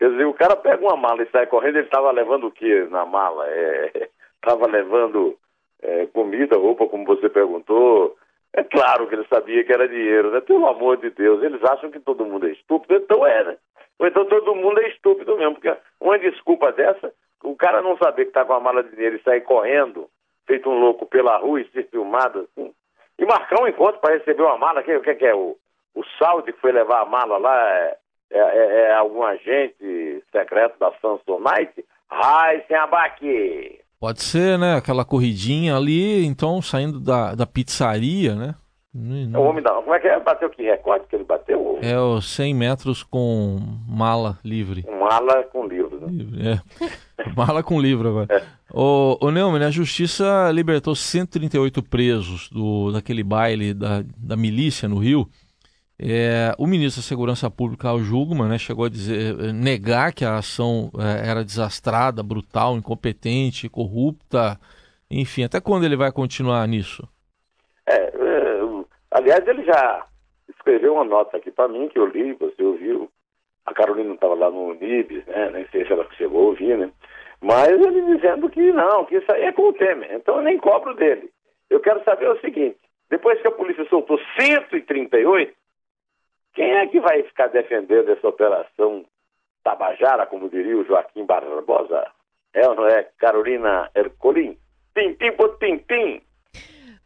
Quer 0.00 0.12
dizer, 0.12 0.24
o 0.24 0.32
cara 0.32 0.56
pega 0.56 0.82
uma 0.82 0.96
mala 0.96 1.22
e 1.22 1.28
sai 1.30 1.46
correndo, 1.46 1.76
ele 1.76 1.84
estava 1.84 2.10
levando 2.10 2.46
o 2.46 2.50
quê 2.50 2.88
na 2.90 3.04
mala? 3.04 3.44
Estava 4.42 4.66
levando 4.66 5.36
é, 5.82 6.06
comida, 6.06 6.56
roupa, 6.56 6.88
como 6.88 7.04
você 7.04 7.28
perguntou. 7.28 8.16
É 8.54 8.64
claro 8.64 9.06
que 9.06 9.14
ele 9.14 9.26
sabia 9.28 9.62
que 9.62 9.70
era 9.70 9.86
dinheiro, 9.86 10.30
né? 10.30 10.40
Pelo 10.40 10.66
amor 10.66 10.96
de 10.96 11.10
Deus, 11.10 11.42
eles 11.42 11.62
acham 11.62 11.90
que 11.90 12.00
todo 12.00 12.24
mundo 12.24 12.46
é 12.46 12.52
estúpido, 12.52 12.94
então 12.96 13.26
é, 13.26 13.44
né? 13.44 13.58
Ou 13.98 14.06
então 14.06 14.24
todo 14.24 14.54
mundo 14.54 14.80
é 14.80 14.88
estúpido 14.88 15.36
mesmo, 15.36 15.56
porque 15.56 15.76
uma 16.00 16.18
desculpa 16.18 16.72
dessa, 16.72 17.12
o 17.44 17.54
cara 17.54 17.82
não 17.82 17.98
saber 17.98 18.24
que 18.24 18.30
está 18.30 18.42
com 18.46 18.54
a 18.54 18.60
mala 18.60 18.82
de 18.82 18.92
dinheiro 18.96 19.16
e 19.16 19.22
sair 19.22 19.42
correndo, 19.42 20.08
feito 20.46 20.70
um 20.70 20.80
louco 20.80 21.04
pela 21.04 21.36
rua 21.36 21.60
e 21.60 21.68
ser 21.68 21.86
filmado 21.90 22.48
assim, 22.56 22.72
e 23.18 23.26
marcar 23.26 23.62
um 23.62 23.68
encontro 23.68 24.00
para 24.00 24.14
receber 24.14 24.42
uma 24.42 24.56
mala, 24.56 24.82
que- 24.82 24.96
o 24.96 25.02
que, 25.02 25.14
que 25.16 25.26
é? 25.26 25.34
O, 25.34 25.54
o 25.94 26.02
Saudi 26.18 26.50
que 26.54 26.60
foi 26.60 26.72
levar 26.72 27.02
a 27.02 27.04
mala 27.04 27.36
lá 27.36 27.68
é, 27.68 27.96
é, 28.30 28.38
é- 28.38 28.82
é 28.90 28.94
algum 28.94 29.22
agente 29.22 30.22
secreto 30.32 30.78
da 30.78 30.92
Samsonite? 31.00 31.84
Ai, 32.10 32.62
sem 32.66 32.76
abaque! 32.76 33.80
Pode 34.00 34.22
ser, 34.22 34.58
né? 34.58 34.76
Aquela 34.76 35.04
corridinha 35.04 35.76
ali, 35.76 36.24
então, 36.24 36.62
saindo 36.62 36.98
da, 36.98 37.34
da 37.34 37.46
pizzaria, 37.46 38.34
né? 38.34 38.54
Não- 38.92 39.40
O 39.40 39.44
homem 39.44 39.62
da. 39.62 39.70
Como 39.74 39.94
é 39.94 40.00
que 40.00 40.08
é? 40.08 40.18
Bateu 40.18 40.50
que 40.50 40.62
recorde 40.64 41.04
que 41.08 41.14
ele 41.14 41.22
bateu? 41.24 41.78
É 41.80 41.96
os 41.98 42.28
100 42.34 42.54
metros 42.54 43.02
com 43.04 43.58
mala 43.88 44.38
livre. 44.44 44.84
Mala 44.90 45.44
com 45.44 45.64
livro. 45.66 46.00
Né? 46.00 46.06
Livre, 46.10 46.48
É. 46.48 46.60
Mala 47.36 47.62
com 47.62 47.78
livro 47.80 48.08
agora. 48.08 48.42
O, 48.72 49.16
o 49.20 49.30
Neumann, 49.30 49.62
a 49.64 49.70
justiça 49.70 50.50
libertou 50.50 50.94
138 50.96 51.82
presos 51.82 52.48
do, 52.50 52.90
daquele 52.90 53.22
baile 53.22 53.72
da, 53.74 54.02
da 54.16 54.36
milícia 54.36 54.88
no 54.88 54.96
Rio. 54.98 55.28
É, 56.02 56.54
o 56.58 56.66
ministro 56.66 57.02
da 57.02 57.06
Segurança 57.06 57.50
Pública, 57.50 57.88
Al 57.88 57.98
Jugman, 57.98 58.48
né, 58.48 58.56
chegou 58.56 58.86
a 58.86 58.88
dizer, 58.88 59.38
eh, 59.38 59.52
negar 59.52 60.14
que 60.14 60.24
a 60.24 60.36
ação 60.36 60.90
eh, 60.98 61.28
era 61.28 61.44
desastrada, 61.44 62.22
brutal, 62.22 62.74
incompetente, 62.74 63.68
corrupta. 63.68 64.58
Enfim, 65.10 65.44
até 65.44 65.60
quando 65.60 65.84
ele 65.84 65.96
vai 65.96 66.10
continuar 66.10 66.66
nisso? 66.66 67.06
É, 67.86 67.96
é, 67.96 68.60
aliás, 69.10 69.46
ele 69.46 69.62
já 69.62 70.06
escreveu 70.48 70.94
uma 70.94 71.04
nota 71.04 71.36
aqui 71.36 71.50
para 71.50 71.68
mim 71.68 71.88
que 71.88 71.98
eu 71.98 72.06
li, 72.06 72.32
você 72.32 72.62
ouviu. 72.62 73.10
A 73.66 73.74
Carolina 73.74 74.14
estava 74.14 74.34
lá 74.34 74.50
no 74.50 74.68
Unibis, 74.68 75.26
né? 75.26 75.50
Nem 75.50 75.66
sei 75.68 75.84
se 75.84 75.92
ela 75.92 76.06
chegou 76.16 76.40
a 76.40 76.48
ouvir, 76.48 76.78
né? 76.78 76.90
Mas 77.42 77.68
ele 77.68 78.16
dizendo 78.16 78.48
que 78.48 78.72
não, 78.72 79.04
que 79.04 79.16
isso 79.16 79.30
aí 79.32 79.42
é 79.42 79.52
com 79.52 79.68
o 79.68 79.72
Temer. 79.74 80.14
Então 80.14 80.36
eu 80.36 80.42
nem 80.42 80.56
cobro 80.56 80.94
dele. 80.94 81.30
Eu 81.68 81.80
quero 81.80 82.02
saber 82.04 82.30
o 82.30 82.40
seguinte: 82.40 82.78
depois 83.10 83.40
que 83.42 83.48
a 83.48 83.52
polícia 83.52 83.84
soltou 83.90 84.18
138, 84.38 85.59
quem 86.54 86.70
é 86.72 86.86
que 86.86 87.00
vai 87.00 87.22
ficar 87.22 87.48
defendendo 87.48 88.10
essa 88.10 88.28
operação 88.28 89.04
Tabajara, 89.62 90.26
como 90.26 90.48
diria 90.48 90.76
o 90.76 90.84
Joaquim 90.84 91.24
Barbosa? 91.24 92.06
É 92.52 92.66
ou 92.68 92.74
não 92.74 92.86
é 92.86 93.04
Carolina 93.18 93.90
Ercolim? 93.94 94.56
Tintim 94.94 95.32
por 95.32 95.58
tintim. 95.58 96.22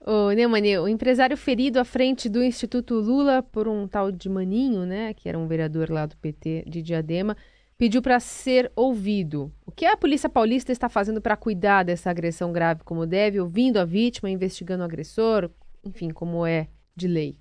Ô, 0.06 0.30
Neumann, 0.32 0.78
o 0.80 0.88
empresário 0.88 1.36
ferido 1.36 1.80
à 1.80 1.84
frente 1.84 2.28
do 2.28 2.42
Instituto 2.42 2.94
Lula 2.94 3.42
por 3.42 3.66
um 3.66 3.88
tal 3.88 4.12
de 4.12 4.28
Maninho, 4.28 4.84
né, 4.84 5.14
que 5.14 5.28
era 5.28 5.38
um 5.38 5.46
vereador 5.46 5.90
lá 5.90 6.04
do 6.04 6.16
PT 6.16 6.64
de 6.66 6.82
Diadema, 6.82 7.36
pediu 7.78 8.02
para 8.02 8.20
ser 8.20 8.70
ouvido. 8.76 9.50
O 9.66 9.72
que 9.72 9.86
a 9.86 9.96
Polícia 9.96 10.28
Paulista 10.28 10.72
está 10.72 10.88
fazendo 10.88 11.22
para 11.22 11.36
cuidar 11.36 11.84
dessa 11.84 12.10
agressão 12.10 12.52
grave 12.52 12.82
como 12.84 13.06
deve, 13.06 13.40
ouvindo 13.40 13.78
a 13.78 13.84
vítima, 13.84 14.30
investigando 14.30 14.82
o 14.82 14.86
agressor, 14.86 15.50
enfim, 15.82 16.10
como 16.10 16.46
é 16.46 16.68
de 16.94 17.08
lei? 17.08 17.38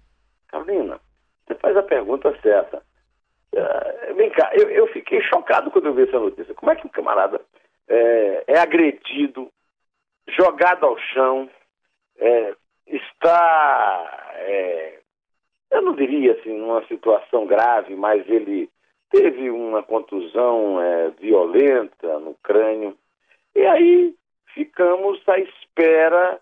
Carolina, 0.47 0.99
você 1.53 1.55
faz 1.55 1.77
a 1.77 1.83
pergunta 1.83 2.35
certa. 2.41 2.81
Eh, 3.55 4.13
vem 4.13 4.29
cá, 4.31 4.51
eu, 4.53 4.69
eu 4.69 4.87
fiquei 4.87 5.21
chocado 5.21 5.71
quando 5.71 5.87
eu 5.87 5.93
vi 5.93 6.03
essa 6.03 6.19
notícia. 6.19 6.53
Como 6.55 6.71
é 6.71 6.75
que 6.75 6.87
um 6.87 6.89
camarada 6.89 7.39
eh, 7.87 8.43
é 8.47 8.59
agredido, 8.59 9.49
jogado 10.27 10.85
ao 10.85 10.97
chão, 10.97 11.49
eh, 12.17 12.55
está, 12.87 14.33
eh, 14.35 14.99
eu 15.71 15.81
não 15.81 15.95
diria 15.95 16.33
assim, 16.33 16.57
numa 16.57 16.85
situação 16.87 17.45
grave, 17.45 17.95
mas 17.95 18.27
ele 18.27 18.69
teve 19.11 19.49
uma 19.49 19.83
contusão 19.83 20.81
eh, 20.81 21.11
violenta 21.19 22.19
no 22.19 22.33
crânio. 22.35 22.97
E 23.55 23.65
aí 23.65 24.15
ficamos 24.53 25.21
à 25.27 25.37
espera 25.37 26.39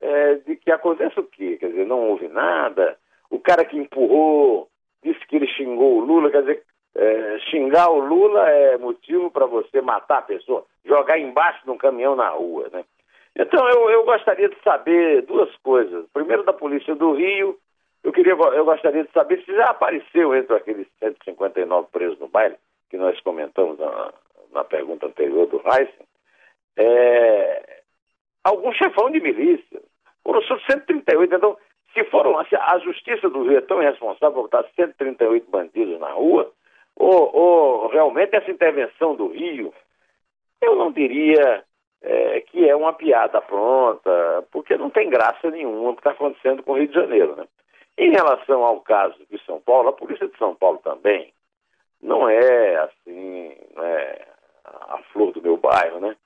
eh, 0.00 0.34
de 0.46 0.56
que 0.56 0.70
aconteça 0.70 1.20
o 1.20 1.24
quê? 1.24 1.56
Quer 1.58 1.68
dizer, 1.68 1.86
não 1.86 2.10
houve 2.10 2.28
nada. 2.28 2.98
O 3.30 3.38
cara 3.38 3.64
que 3.64 3.76
empurrou 3.78 4.68
disse 5.02 5.24
que 5.26 5.36
ele 5.36 5.46
xingou 5.46 5.96
o 5.96 6.04
Lula, 6.04 6.30
quer 6.30 6.40
dizer, 6.42 6.62
eh, 6.94 7.38
xingar 7.50 7.90
o 7.90 8.00
Lula 8.00 8.48
é 8.50 8.76
motivo 8.76 9.30
para 9.30 9.46
você 9.46 9.80
matar 9.80 10.18
a 10.18 10.22
pessoa, 10.22 10.64
jogar 10.84 11.18
embaixo 11.18 11.64
de 11.64 11.70
um 11.70 11.78
caminhão 11.78 12.16
na 12.16 12.28
rua, 12.30 12.68
né? 12.72 12.84
Então 13.36 13.66
eu, 13.68 13.90
eu 13.90 14.04
gostaria 14.04 14.48
de 14.48 14.60
saber 14.62 15.22
duas 15.22 15.54
coisas. 15.58 16.04
Primeiro 16.12 16.42
da 16.42 16.52
Polícia 16.52 16.94
do 16.94 17.12
Rio, 17.12 17.56
Eu, 18.02 18.12
queria, 18.12 18.32
eu 18.32 18.64
gostaria 18.64 19.04
de 19.04 19.12
saber 19.12 19.44
se 19.44 19.54
já 19.54 19.66
apareceu 19.66 20.34
entre 20.34 20.56
aqueles 20.56 20.86
159 20.98 21.88
presos 21.92 22.18
no 22.18 22.28
baile, 22.28 22.56
que 22.88 22.96
nós 22.96 23.20
comentamos 23.20 23.78
na, 23.78 24.12
na 24.52 24.64
pergunta 24.64 25.06
anterior 25.06 25.46
do 25.46 25.58
Heisen, 25.58 26.06
é, 26.76 27.82
algum 28.42 28.72
chefão 28.72 29.10
de 29.10 29.20
milícia. 29.20 29.80
Foram 30.24 30.42
só 30.42 30.58
138. 30.60 31.34
Então, 31.34 31.56
se 31.92 32.04
foram. 32.04 32.44
Se 32.46 32.56
a 32.56 32.78
justiça 32.78 33.28
do 33.28 33.42
Rio 33.42 33.58
é 33.58 33.62
tão 33.62 33.82
irresponsável 33.82 34.32
por 34.32 34.42
botar 34.42 34.64
138 34.74 35.50
bandidos 35.50 35.98
na 35.98 36.10
rua, 36.10 36.50
ou, 36.96 37.34
ou 37.34 37.88
realmente 37.88 38.36
essa 38.36 38.50
intervenção 38.50 39.14
do 39.14 39.28
Rio, 39.28 39.72
eu 40.60 40.76
não 40.76 40.92
diria 40.92 41.64
é, 42.02 42.40
que 42.40 42.68
é 42.68 42.74
uma 42.74 42.92
piada 42.92 43.40
pronta, 43.40 44.44
porque 44.50 44.76
não 44.76 44.90
tem 44.90 45.08
graça 45.08 45.50
nenhuma 45.50 45.90
o 45.90 45.94
que 45.94 46.00
está 46.00 46.10
acontecendo 46.10 46.62
com 46.62 46.72
o 46.72 46.78
Rio 46.78 46.88
de 46.88 46.94
Janeiro. 46.94 47.36
Né? 47.36 47.46
Em 47.98 48.10
relação 48.10 48.64
ao 48.64 48.80
caso 48.80 49.16
de 49.30 49.38
São 49.44 49.60
Paulo, 49.60 49.88
a 49.88 49.92
polícia 49.92 50.28
de 50.28 50.36
São 50.38 50.54
Paulo 50.54 50.78
também 50.78 51.32
não 52.02 52.28
é 52.28 52.76
assim, 52.76 53.54
é 53.78 54.26
a 54.64 54.98
flor 55.12 55.32
do 55.32 55.42
meu 55.42 55.56
bairro, 55.56 56.00
né? 56.00 56.16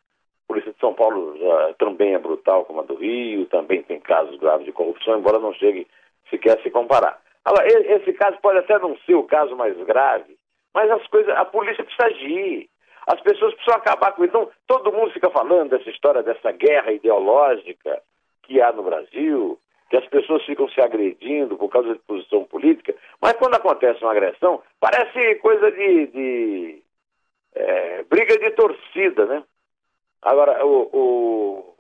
Polícia 0.55 0.73
de 0.73 0.79
São 0.79 0.95
Paulo 0.95 1.37
já, 1.37 1.75
também 1.81 2.15
é 2.15 2.19
brutal 2.19 2.65
como 2.65 2.79
a 2.79 2.85
do 2.85 2.95
Rio, 2.95 3.45
também 3.47 3.83
tem 3.83 3.99
casos 3.99 4.39
graves 4.39 4.65
de 4.65 4.71
corrupção, 4.71 5.19
embora 5.19 5.41
não 5.41 5.53
chegue 5.53 5.85
sequer 6.31 6.57
a 6.57 6.63
se 6.63 6.71
comparar. 6.71 7.21
Agora, 7.45 7.67
esse 7.67 8.13
caso 8.13 8.39
pode 8.41 8.59
até 8.59 8.79
não 8.79 8.97
ser 8.99 9.17
o 9.17 9.25
caso 9.25 9.57
mais 9.57 9.77
grave, 9.79 10.37
mas 10.73 10.89
as 10.93 11.05
coisas, 11.09 11.35
a 11.37 11.45
polícia 11.45 11.83
precisa 11.83 12.07
agir. 12.07 12.71
As 13.05 13.21
pessoas 13.21 13.53
precisam 13.55 13.81
acabar 13.81 14.13
com 14.13 14.25
isso. 14.25 14.31
Então, 14.31 14.49
todo 14.69 14.93
mundo 14.93 15.11
fica 15.11 15.29
falando 15.29 15.71
dessa 15.71 15.91
história, 15.91 16.23
dessa 16.23 16.53
guerra 16.53 16.93
ideológica 16.93 18.01
que 18.45 18.61
há 18.63 18.71
no 18.71 18.85
Brasil, 18.85 19.59
que 19.91 19.97
as 19.97 20.07
pessoas 20.07 20.45
ficam 20.45 20.69
se 20.69 20.81
agredindo 20.81 21.57
por 21.57 21.69
causa 21.69 21.95
de 21.95 21.99
posição 21.99 22.45
política, 22.45 22.95
mas 23.21 23.33
quando 23.33 23.57
acontece 23.57 24.05
uma 24.05 24.13
agressão, 24.13 24.63
parece 24.79 25.35
coisa 25.41 25.73
de, 25.73 26.07
de 26.07 26.83
é, 27.57 28.05
briga 28.05 28.39
de 28.39 28.51
torcida, 28.53 29.27
né? 29.27 29.43
Agora, 30.25 30.65
o, 30.65 30.89
o, 30.93 31.75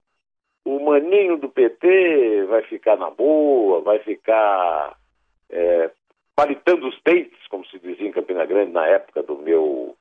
o 0.66 0.84
maninho 0.84 1.38
do 1.38 1.48
PT 1.48 2.44
vai 2.44 2.62
ficar 2.62 2.96
na 2.96 3.10
boa, 3.10 3.80
vai 3.80 3.98
ficar 4.00 4.96
é, 5.48 5.90
palitando 6.36 6.86
os 6.86 7.00
dentes, 7.02 7.46
como 7.48 7.64
se 7.66 7.78
dizia 7.78 8.06
em 8.06 8.12
Campina 8.12 8.44
Grande 8.44 8.72
na 8.72 8.86
época 8.86 9.22
do 9.22 9.38
meu 9.38 9.96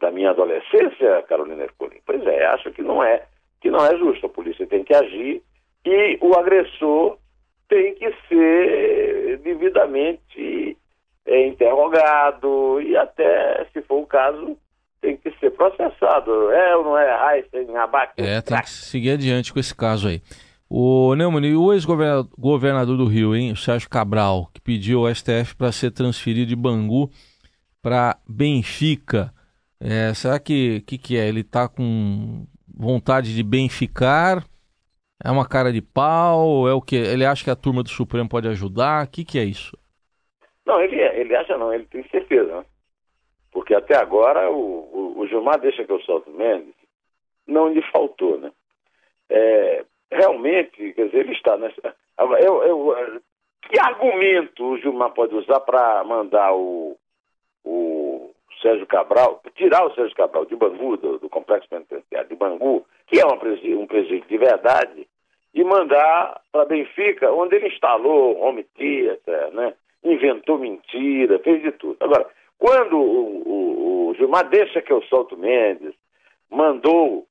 da 0.00 0.10
minha 0.10 0.30
adolescência, 0.30 1.22
Carolina 1.28 1.62
Ercolim. 1.62 2.00
Pois 2.06 2.26
é, 2.26 2.46
acho 2.46 2.72
que 2.72 2.82
não 2.82 3.04
é 3.04 3.26
que 3.60 3.70
não 3.70 3.84
é 3.84 3.96
justo. 3.96 4.26
A 4.26 4.30
polícia 4.30 4.66
tem 4.66 4.82
que 4.82 4.94
agir 4.94 5.42
e 5.84 6.18
o 6.20 6.34
agressor 6.36 7.18
tem 7.68 7.94
que 7.94 8.12
ser 8.26 9.38
devidamente 9.38 10.76
é, 11.26 11.46
interrogado 11.46 12.80
e 12.80 12.96
até, 12.96 13.64
se 13.72 13.80
for 13.82 14.00
o 14.00 14.06
caso, 14.06 14.56
tem 15.00 15.16
que 15.16 15.30
ser 15.38 15.50
processado. 15.50 16.50
É 16.50 16.76
ou 16.76 16.84
não 16.84 16.98
é 16.98 17.34
Einstein, 17.34 17.76
abaque? 17.76 18.14
É, 18.16 18.40
tem 18.40 18.60
que 18.60 18.70
seguir 18.70 19.12
adiante 19.12 19.52
com 19.52 19.58
esse 19.58 19.74
caso 19.74 20.08
aí. 20.08 20.20
O 20.68 21.14
Neumann, 21.16 21.44
e 21.46 21.56
o 21.56 21.72
ex-governador 21.72 22.96
do 22.96 23.06
Rio, 23.06 23.34
hein, 23.34 23.50
o 23.50 23.56
Sérgio 23.56 23.90
Cabral, 23.90 24.48
que 24.54 24.60
pediu 24.60 25.00
ao 25.00 25.12
STF 25.12 25.56
para 25.56 25.72
ser 25.72 25.90
transferido 25.90 26.46
de 26.46 26.54
Bangu 26.54 27.10
para 27.82 28.16
Benfica. 28.28 29.32
É, 29.80 30.14
será 30.14 30.38
que, 30.38 30.82
que 30.82 30.96
que 30.96 31.16
é? 31.16 31.26
Ele 31.26 31.40
está 31.40 31.68
com 31.68 32.46
vontade 32.72 33.34
de 33.34 33.42
benficar? 33.42 34.44
É 35.22 35.30
uma 35.30 35.46
cara 35.46 35.72
de 35.72 35.82
pau? 35.82 36.68
É 36.68 36.72
o 36.72 36.80
que? 36.80 36.96
Ele 36.96 37.24
acha 37.24 37.42
que 37.42 37.50
a 37.50 37.56
turma 37.56 37.82
do 37.82 37.90
Supremo 37.90 38.28
pode 38.28 38.46
ajudar? 38.46 39.04
O 39.04 39.10
que, 39.10 39.24
que 39.24 39.38
é 39.38 39.44
isso? 39.44 39.76
Não, 40.64 40.80
ele, 40.80 40.96
ele 40.96 41.34
acha 41.34 41.58
não, 41.58 41.72
ele 41.72 41.84
tem 41.86 42.06
certeza. 42.08 42.58
Né? 42.58 42.64
Porque 43.60 43.74
até 43.74 43.94
agora 43.94 44.50
o, 44.50 44.56
o, 44.56 45.20
o 45.20 45.26
Gilmar 45.26 45.60
deixa 45.60 45.84
que 45.84 45.92
eu 45.92 46.00
solto 46.00 46.30
Mendes, 46.30 46.74
não 47.46 47.68
lhe 47.68 47.82
faltou, 47.92 48.38
né? 48.38 48.50
É, 49.28 49.84
realmente, 50.10 50.94
quer 50.94 51.04
dizer, 51.04 51.18
ele 51.18 51.32
está 51.32 51.58
nessa. 51.58 51.94
Eu, 52.18 52.62
eu, 52.62 53.20
que 53.68 53.78
argumento 53.78 54.64
o 54.64 54.78
Gilmar 54.78 55.10
pode 55.10 55.34
usar 55.34 55.60
para 55.60 56.02
mandar 56.04 56.54
o, 56.54 56.96
o 57.62 58.30
Sérgio 58.62 58.86
Cabral, 58.86 59.42
tirar 59.54 59.84
o 59.84 59.94
Sérgio 59.94 60.16
Cabral 60.16 60.46
de 60.46 60.56
Bangu, 60.56 60.96
do, 60.96 61.18
do 61.18 61.28
Complexo 61.28 61.68
Penitenciário 61.68 62.30
de 62.30 62.36
Bangu, 62.36 62.86
que 63.08 63.20
é 63.20 63.26
um 63.26 63.36
presídio, 63.36 63.78
um 63.78 63.86
presídio 63.86 64.26
de 64.26 64.38
verdade, 64.38 65.06
e 65.52 65.62
mandar 65.62 66.40
para 66.50 66.64
Benfica, 66.64 67.30
onde 67.30 67.56
ele 67.56 67.68
instalou 67.68 68.40
home 68.40 68.64
theater, 68.64 69.52
né? 69.52 69.74
inventou 70.02 70.56
mentira, 70.56 71.38
fez 71.40 71.60
de 71.60 71.72
tudo. 71.72 71.98
Agora, 72.00 72.26
quando 72.60 72.98
o 72.98 73.49
Gilmar 74.20 74.50
deixa 74.50 74.82
que 74.82 74.92
eu 74.92 75.02
solto 75.04 75.34
Mendes, 75.34 75.94
mandou 76.50 77.26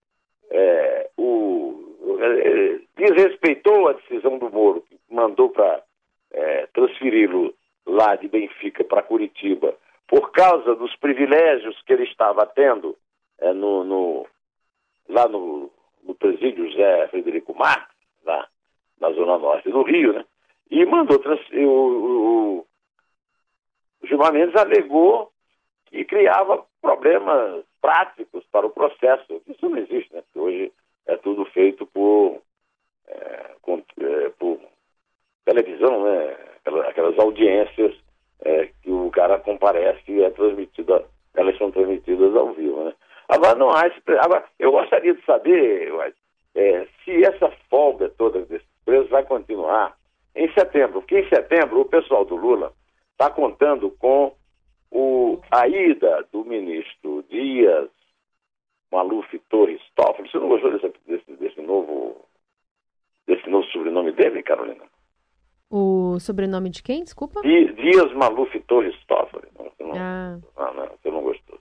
é, 0.50 1.10
o, 1.16 2.18
é, 2.20 2.80
desrespeitou 2.98 3.88
a 3.88 3.94
decisão 3.94 4.40
do 4.40 4.50
Moro, 4.50 4.84
mandou 5.08 5.50
para 5.50 5.84
é, 6.32 6.66
transferi-lo 6.74 7.54
lá 7.86 8.16
de 8.16 8.28
Benfica 8.28 8.84
para 8.84 9.04
Curitiba, 9.04 9.76
por 10.08 10.32
causa 10.32 10.76
dos 10.76 10.96
privilégios 10.96 11.80
que 11.84 11.94
ele 11.94 12.06
estava 12.06 12.44
tendo 12.48 12.98
é, 13.38 13.54
no, 13.54 13.84
no, 13.84 14.28
lá 15.08 15.28
no, 15.28 15.72
no 16.04 16.16
presídio 16.16 16.72
José 16.72 17.08
Frederico 17.10 17.54
Marques, 17.54 17.96
lá 18.26 18.48
na 19.00 19.12
Zona 19.12 19.38
Norte 19.38 19.70
do 19.70 19.84
Rio, 19.84 20.14
né? 20.14 20.26
E 20.72 20.84
mandou 20.86 21.20
o, 21.20 21.66
o, 21.66 22.66
o 24.02 24.08
Gilmar 24.08 24.34
Mendes 24.34 24.56
alegou 24.56 25.32
que 25.86 26.04
criava 26.06 26.66
problemas 26.82 27.64
práticos 27.82 28.44
para 28.52 28.66
o 28.66 28.72
processo. 28.72 29.42
Isso 29.48 29.70
não 29.70 29.78
existe, 29.78 30.14
né? 30.14 30.24
Hoje 30.36 30.72
é 31.08 31.16
tudo 31.18 31.46
feito 31.46 31.86
por, 31.88 32.42
é, 33.08 33.56
com, 33.62 33.82
é, 34.00 34.30
por 34.38 34.60
televisão, 35.46 36.04
né? 36.04 36.38
Aquelas, 36.60 36.88
aquelas 36.88 37.20
audiências 37.20 37.96
é, 38.42 38.70
que 38.82 38.92
o 38.92 39.10
cara 39.12 39.40
comparece 39.40 40.02
e 40.08 40.24
é 40.24 40.30
transmitida, 40.30 41.06
elas 41.36 41.58
são 41.58 41.72
transmitidas 41.72 42.36
ao 42.36 42.54
vivo, 42.54 42.84
né? 42.84 42.94
Agora 43.28 43.56
não 43.56 43.70
há 43.70 43.88
esse, 43.88 44.02
agora 44.20 44.44
eu 44.58 44.72
gostaria 44.72 45.14
de 45.14 45.24
saber 45.24 45.94
é, 46.56 46.88
se 47.04 47.24
essa 47.24 47.52
folga 47.70 48.10
toda 48.10 48.42
desses 48.42 48.68
presos 48.84 49.10
vai 49.10 49.24
continuar 49.24 49.96
em 50.36 50.52
setembro, 50.54 51.02
porque 51.02 51.20
em 51.20 51.30
setembro 51.30 51.82
o 51.82 51.86
pessoal 51.86 52.26
do 52.26 52.36
Lula 52.36 52.74
está 53.12 53.30
contando 53.30 53.92
com 54.00 54.34
o, 54.92 55.40
a 55.52 55.68
ida 55.68 56.26
do 56.32 56.44
ministro 56.44 57.24
Dias 57.30 57.90
Maluf 58.92 59.40
Torres 59.50 59.82
Toffoli. 59.96 60.30
Você 60.30 60.40
não 60.40 60.50
gostou 60.50 60.72
desse, 60.72 60.94
desse, 61.08 61.32
desse, 61.36 61.62
novo 61.62 62.26
desse 63.28 63.48
novo 63.50 63.66
sobrenome 63.68 64.12
dele, 64.12 64.42
Carolina? 64.42 64.84
O 65.70 66.20
sobrenome 66.20 66.70
de 66.70 66.82
quem? 66.82 67.04
Desculpa? 67.04 67.42
Dias 67.42 68.12
Maluf 68.14 68.60
Torres 68.62 68.96
Toffoli. 69.08 69.48
Você 69.56 69.84
não, 69.84 69.94
ah. 69.96 70.40
ah, 70.58 70.74
não, 70.74 70.88
você 70.88 71.12
não 71.12 71.22
gostou. 71.22 71.60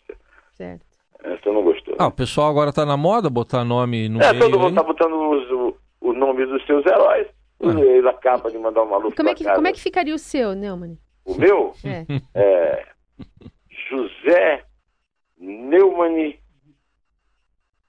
Certo. 0.55 0.87
É, 1.23 1.37
você 1.37 1.53
não 1.53 1.63
gostou. 1.63 1.95
Ah, 1.99 2.07
o 2.07 2.13
pessoal 2.13 2.51
agora 2.51 2.71
está 2.71 2.87
na 2.87 2.97
moda 2.97 3.29
botar 3.29 3.65
nome 3.65 4.09
no 4.09 4.23
É, 4.23 4.33
meio, 4.33 4.45
todo 4.45 4.59
mundo 4.59 4.71
está 4.71 4.83
botando 4.83 5.15
os, 5.15 5.51
o, 5.51 5.77
o 6.01 6.13
nome 6.13 6.47
dos 6.47 6.65
seus 6.65 6.85
heróis. 6.87 7.27
Ah. 7.63 7.81
Ele 7.81 8.09
acaba 8.09 8.51
de 8.51 8.59
mandar 8.59 8.83
o 8.83 8.91
Maluf 8.91 9.17
como 9.17 9.29
é 9.29 9.35
que 9.35 9.45
Como 9.45 9.67
é 9.67 9.73
que 9.73 9.81
ficaria 9.81 10.15
o 10.15 10.19
seu, 10.19 10.55
Neumann? 10.55 10.97
O 11.25 11.35
meu? 11.35 11.75
É. 11.85 12.07
é 12.35 12.87
José 13.89 14.65
Neumann 15.39 16.35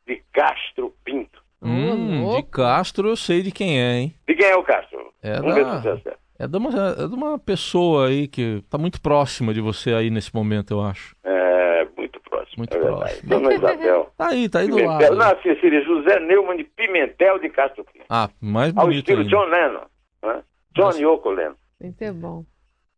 de 0.05 0.23
Castro 0.33 0.93
Pinto. 1.03 1.39
Hum, 1.61 2.35
de 2.37 2.43
Castro 2.43 3.09
eu 3.09 3.15
sei 3.15 3.41
de 3.41 3.51
quem 3.51 3.79
é, 3.79 3.97
hein? 3.97 4.15
De 4.27 4.35
quem 4.35 4.47
é 4.47 4.55
o 4.55 4.63
Castro? 4.63 5.13
É 5.21 5.39
Vamos 5.41 5.55
da... 5.55 5.79
ver 5.79 6.01
se. 6.01 6.19
É 6.41 6.47
de, 6.47 6.57
uma, 6.57 6.69
é 6.69 7.07
de 7.07 7.13
uma 7.13 7.37
pessoa 7.37 8.07
aí 8.07 8.25
que 8.25 8.61
está 8.63 8.77
muito 8.77 9.01
próxima 9.01 9.53
de 9.53 9.59
você 9.59 9.93
aí 9.93 10.09
nesse 10.09 10.33
momento, 10.33 10.71
eu 10.71 10.81
acho. 10.81 11.13
É, 11.21 11.85
muito 11.97 12.17
próximo. 12.21 12.55
Muito 12.59 12.77
é 12.77 12.79
próximo. 12.79 13.29
Dona 13.29 13.53
Isabel. 13.55 14.09
Tá 14.17 14.27
aí, 14.29 14.47
tá 14.47 14.59
aí 14.59 14.69
do 14.69 14.77
Pimentel. 14.77 15.15
lado. 15.15 15.35
Não, 15.35 15.41
seria 15.59 15.83
José 15.83 16.17
Neumann 16.21 16.55
de 16.55 16.63
Pimentel 16.63 17.39
de 17.39 17.49
Castro 17.49 17.83
Pinto. 17.83 18.05
Ah, 18.09 18.29
mais 18.39 18.75
Ao 18.77 18.85
bonito 18.85 18.99
estilo 18.99 19.19
ainda. 19.19 19.29
John 19.29 19.45
Lennon. 19.49 19.85
Né? 20.23 20.43
John 20.75 20.81
Nossa. 20.83 21.01
Yoko 21.01 21.29
Lennon. 21.29 21.55
Muito 21.81 22.13
bom. 22.13 22.45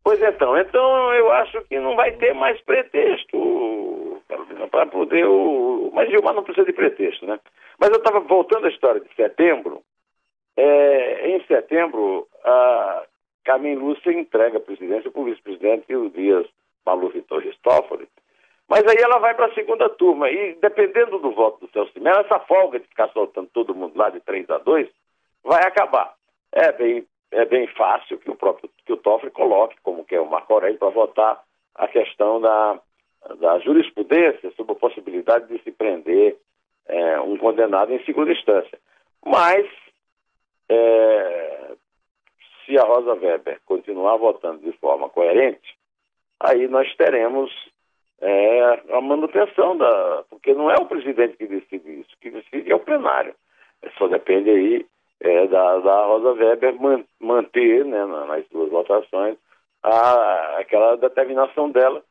Pois 0.03 0.22
então, 0.22 0.58
então 0.58 1.13
eu 1.13 1.31
acho 1.31 1.62
que 1.65 1.79
não 1.79 1.96
vai 1.96 2.12
ter 2.13 2.34
mais 2.34 2.60
pretexto, 2.62 4.22
para 4.72 4.86
poder 4.88 5.25
o. 5.25 5.91
Mas 5.93 6.10
Gilmar 6.10 6.34
não 6.34 6.43
precisa 6.43 6.65
de 6.65 6.74
pretexto, 6.74 7.25
né? 7.25 7.39
Mas 7.79 7.89
eu 7.89 7.98
estava 7.98 8.20
voltando 8.22 8.65
à 8.65 8.70
história 8.70 9.01
de 9.01 9.13
setembro. 9.15 9.84
É, 10.58 11.29
em 11.29 11.43
setembro, 11.46 12.27
a 12.43 13.05
Carmen 13.43 13.75
Lúcia 13.75 14.12
entrega 14.12 14.58
a 14.58 14.62
presidência 14.62 15.12
para 15.12 15.22
o 15.22 15.25
vice-presidente 15.25 15.96
o 15.96 16.10
Dias 16.10 16.48
Maluf 16.86 17.20
Torres 17.24 17.55
Toffoli. 17.62 18.08
Mas 18.67 18.84
aí 18.88 18.98
ela 19.01 19.20
vai 19.20 19.34
para 19.34 19.48
a 19.48 19.53
segunda 19.53 19.89
turma. 19.89 20.29
E 20.29 20.55
dependendo 20.62 21.20
do 21.20 21.31
voto 21.31 21.65
do 21.65 21.72
Celso 21.72 21.91
Mello, 22.00 22.22
essa 22.22 22.39
folga 22.39 22.79
de 22.79 22.88
ficar 22.88 23.10
soltando 23.10 23.50
todo 23.53 23.75
mundo 23.75 23.98
lá 23.98 24.10
de 24.10 24.22
3 24.22 24.50
a 24.50 24.58
2 24.60 24.88
vai 25.43 25.62
acabar. 25.62 26.13
É 26.53 26.72
bem 26.72 27.05
é 27.31 27.45
bem 27.45 27.67
fácil 27.67 28.17
que 28.17 28.29
o 28.29 28.35
próprio 28.35 28.69
que 28.85 28.93
o 28.93 28.97
Toffoli 28.97 29.31
coloque, 29.31 29.75
como 29.81 30.05
que 30.05 30.15
é 30.15 30.21
o 30.21 30.29
Marco 30.29 30.53
Aurélio, 30.53 30.77
para 30.77 30.89
votar 30.89 31.43
a 31.75 31.88
questão 31.88 32.41
da, 32.41 32.79
da 33.39 33.59
jurisprudência 33.59 34.51
sobre 34.51 34.73
a 34.73 34.75
possibilidade 34.79 35.47
de 35.47 35.63
se 35.63 35.71
prender 35.71 36.38
é, 36.88 37.19
um 37.21 37.38
condenado 37.38 37.93
em 37.93 38.03
segunda 38.03 38.31
instância. 38.31 38.77
Mas, 39.25 39.65
é, 40.67 41.71
se 42.65 42.77
a 42.77 42.83
Rosa 42.83 43.13
Weber 43.13 43.59
continuar 43.65 44.17
votando 44.17 44.59
de 44.59 44.71
forma 44.77 45.09
coerente, 45.09 45.77
aí 46.39 46.67
nós 46.67 46.93
teremos 46.95 47.51
é, 48.19 48.81
a 48.91 49.01
manutenção 49.01 49.77
da. 49.77 50.23
Porque 50.29 50.53
não 50.53 50.69
é 50.69 50.75
o 50.75 50.85
presidente 50.85 51.38
que 51.38 51.47
decide 51.47 52.01
isso, 52.01 52.09
que 52.19 52.29
decide 52.29 52.71
é 52.71 52.75
o 52.75 52.79
plenário. 52.79 53.33
Só 53.97 54.07
depende 54.07 54.50
aí 54.50 54.85
é, 55.21 55.47
da, 55.47 55.77
da 55.79 56.05
Rosa 56.05 56.33
Weber 56.33 56.81
man, 56.81 57.03
manter 57.19 57.85
né, 57.85 58.05
nas 58.05 58.43
duas 58.49 58.69
votações 58.69 59.37
a, 59.83 60.57
aquela 60.59 60.95
determinação 60.97 61.69
dela 61.69 62.03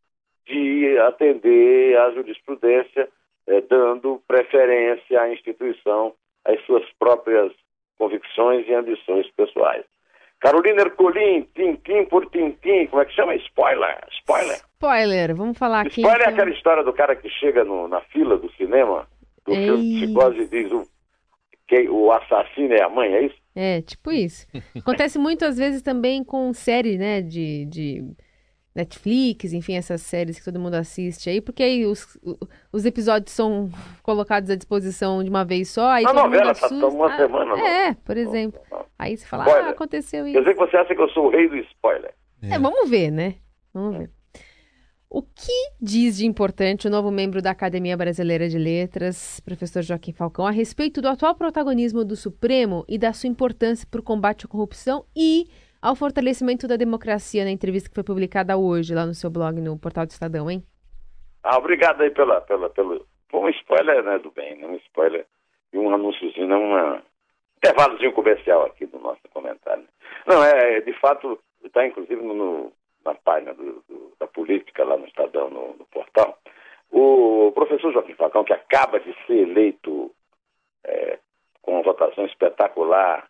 de 0.46 0.98
atender 0.98 1.96
à 1.98 2.10
jurisprudência, 2.12 3.08
é, 3.46 3.60
dando 3.62 4.22
preferência 4.26 5.20
à 5.20 5.32
instituição, 5.32 6.14
às 6.44 6.60
suas 6.64 6.84
próprias 6.98 7.52
convicções 7.98 8.66
e 8.66 8.74
ambições 8.74 9.30
pessoais. 9.36 9.84
Carolina 10.40 10.82
Ercolim, 10.82 11.42
tintim 11.54 12.06
por 12.06 12.26
tintim, 12.30 12.86
como 12.86 13.02
é 13.02 13.04
que 13.04 13.12
chama? 13.12 13.34
Spoiler, 13.34 13.98
spoiler. 14.20 14.56
Spoiler, 14.74 15.36
vamos 15.36 15.58
falar 15.58 15.82
aqui. 15.82 16.00
Spoiler 16.00 16.20
então... 16.20 16.30
é 16.30 16.34
aquela 16.34 16.50
história 16.50 16.82
do 16.82 16.92
cara 16.92 17.14
que 17.14 17.28
chega 17.28 17.62
no, 17.62 17.86
na 17.88 18.00
fila 18.00 18.38
do 18.38 18.50
cinema, 18.52 19.06
do 19.44 19.52
Ei. 19.52 19.66
filme 19.66 20.48
diz 20.48 20.72
o, 20.72 20.82
que 21.70 21.88
o 21.88 22.10
assassino 22.10 22.74
é 22.74 22.82
a 22.82 22.88
mãe, 22.88 23.14
é 23.14 23.26
isso? 23.26 23.36
É, 23.54 23.80
tipo 23.80 24.10
isso. 24.10 24.44
Acontece 24.76 25.18
muitas 25.18 25.56
vezes 25.56 25.82
também 25.82 26.24
com 26.24 26.52
série, 26.52 26.98
né, 26.98 27.22
de, 27.22 27.64
de 27.66 28.04
Netflix, 28.74 29.52
enfim, 29.52 29.76
essas 29.76 30.02
séries 30.02 30.38
que 30.38 30.44
todo 30.44 30.58
mundo 30.58 30.74
assiste 30.74 31.30
aí, 31.30 31.40
porque 31.40 31.62
aí 31.62 31.86
os, 31.86 32.18
os 32.72 32.84
episódios 32.84 33.32
são 33.32 33.70
colocados 34.02 34.50
à 34.50 34.56
disposição 34.56 35.22
de 35.22 35.30
uma 35.30 35.44
vez 35.44 35.70
só, 35.70 35.90
aí 35.90 36.02
Na 36.02 36.12
todo 36.12 36.24
novela, 36.24 36.44
mundo 36.46 36.50
assusta. 36.50 36.80
Tá 36.80 36.86
uma 36.88 37.06
ah, 37.06 37.16
semana. 37.16 37.60
É, 37.60 37.88
não. 37.88 37.94
por 37.94 38.16
exemplo. 38.16 38.60
Aí 38.98 39.16
você 39.16 39.26
fala, 39.26 39.44
spoiler. 39.44 39.68
ah, 39.68 39.70
aconteceu 39.70 40.26
isso. 40.26 40.34
Quer 40.34 40.40
dizer 40.40 40.54
que 40.54 40.60
você 40.60 40.76
acha 40.76 40.94
que 40.94 41.00
eu 41.00 41.08
sou 41.10 41.26
o 41.26 41.30
rei 41.30 41.48
do 41.48 41.56
spoiler. 41.56 42.12
É, 42.42 42.54
é 42.54 42.58
vamos 42.58 42.90
ver, 42.90 43.12
né? 43.12 43.36
Vamos 43.72 43.96
ver. 43.96 44.10
O 45.12 45.22
que 45.22 45.72
diz 45.82 46.18
de 46.18 46.24
importante 46.24 46.86
o 46.86 46.90
novo 46.90 47.10
membro 47.10 47.42
da 47.42 47.50
Academia 47.50 47.96
Brasileira 47.96 48.48
de 48.48 48.56
Letras, 48.56 49.40
professor 49.40 49.82
Joaquim 49.82 50.12
Falcão, 50.12 50.46
a 50.46 50.52
respeito 50.52 51.02
do 51.02 51.08
atual 51.08 51.34
protagonismo 51.34 52.04
do 52.04 52.14
Supremo 52.14 52.84
e 52.88 52.96
da 52.96 53.12
sua 53.12 53.28
importância 53.28 53.88
para 53.90 53.98
o 53.98 54.04
combate 54.04 54.46
à 54.46 54.48
corrupção 54.48 55.04
e 55.16 55.46
ao 55.82 55.96
fortalecimento 55.96 56.68
da 56.68 56.76
democracia 56.76 57.42
na 57.42 57.50
entrevista 57.50 57.88
que 57.88 57.94
foi 57.96 58.04
publicada 58.04 58.56
hoje 58.56 58.94
lá 58.94 59.04
no 59.04 59.12
seu 59.12 59.28
blog, 59.28 59.60
no 59.60 59.76
Portal 59.76 60.06
do 60.06 60.10
Estadão, 60.10 60.48
hein? 60.48 60.62
Ah, 61.42 61.58
obrigado 61.58 62.02
aí 62.02 62.10
pela, 62.10 62.40
pela, 62.42 62.70
pelo... 62.70 63.04
Foi 63.32 63.40
um 63.40 63.48
spoiler, 63.48 64.04
né, 64.04 64.16
do 64.20 64.30
bem, 64.30 64.58
né? 64.58 64.68
um 64.68 64.76
spoiler 64.76 65.26
e 65.72 65.76
um 65.78 65.92
anúnciozinho, 65.92 66.46
né? 66.46 66.54
um 66.54 67.02
intervalozinho 67.56 68.12
comercial 68.12 68.64
aqui 68.64 68.86
do 68.86 69.00
nosso 69.00 69.22
comentário. 69.32 69.82
Não, 70.24 70.40
é, 70.44 70.80
de 70.80 70.92
fato, 71.00 71.36
está 71.64 71.84
inclusive 71.84 72.22
no, 72.22 72.70
na 73.04 73.14
página 73.14 73.54
do, 73.54 73.82
do, 73.88 74.12
da 74.18 74.26
política 74.26 74.84
lá 74.84 74.96
no 74.96 75.06
Estadão, 75.06 75.50
no, 75.50 75.76
no, 75.76 75.84
portal, 75.86 76.38
o 76.90 77.52
professor 77.54 77.92
Joaquim 77.92 78.14
Falcão, 78.14 78.44
que 78.44 78.52
acaba 78.52 79.00
de 79.00 79.14
ser 79.26 79.48
eleito 79.48 80.10
é, 80.84 81.18
com 81.62 81.72
uma 81.72 81.82
votação 81.82 82.24
espetacular 82.26 83.26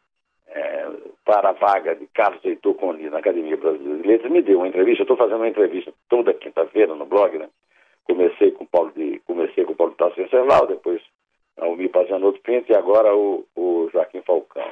é, 0.49 0.89
para 1.25 1.51
a 1.51 1.53
vaga 1.53 1.95
de 1.95 2.07
Carlos 2.09 2.45
Heitor 2.45 2.75
Coni 2.75 3.09
na 3.09 3.19
Academia 3.19 3.57
Brasileira 3.57 4.03
de 4.03 4.09
Letras, 4.09 4.33
me 4.33 4.43
deu 4.43 4.59
uma 4.59 4.69
entrevista, 4.69 5.03
estou 5.03 5.17
fazendo 5.17 5.37
uma 5.37 5.49
entrevista 5.49 5.93
toda 6.09 6.35
quinta-feira 6.35 6.95
no 6.95 7.07
blog, 7.07 7.39
né? 7.39 7.49
Comecei 8.05 8.51
com 8.53 8.65
o 8.65 8.67
Paulo 8.67 8.93
de, 8.97 9.21
comecei 9.21 9.65
com 9.65 9.73
o 9.73 9.77
Paulo 9.77 9.95
Tarso 9.95 10.17
Venceslau, 10.17 10.67
depois 10.67 11.01
o 11.59 11.77
Mi 11.77 11.89
Pazianotto 11.89 12.41
Pinto 12.41 12.73
e 12.73 12.75
agora 12.75 13.15
o, 13.15 13.47
o 13.55 13.89
Joaquim 13.93 14.23
Falcão. 14.23 14.71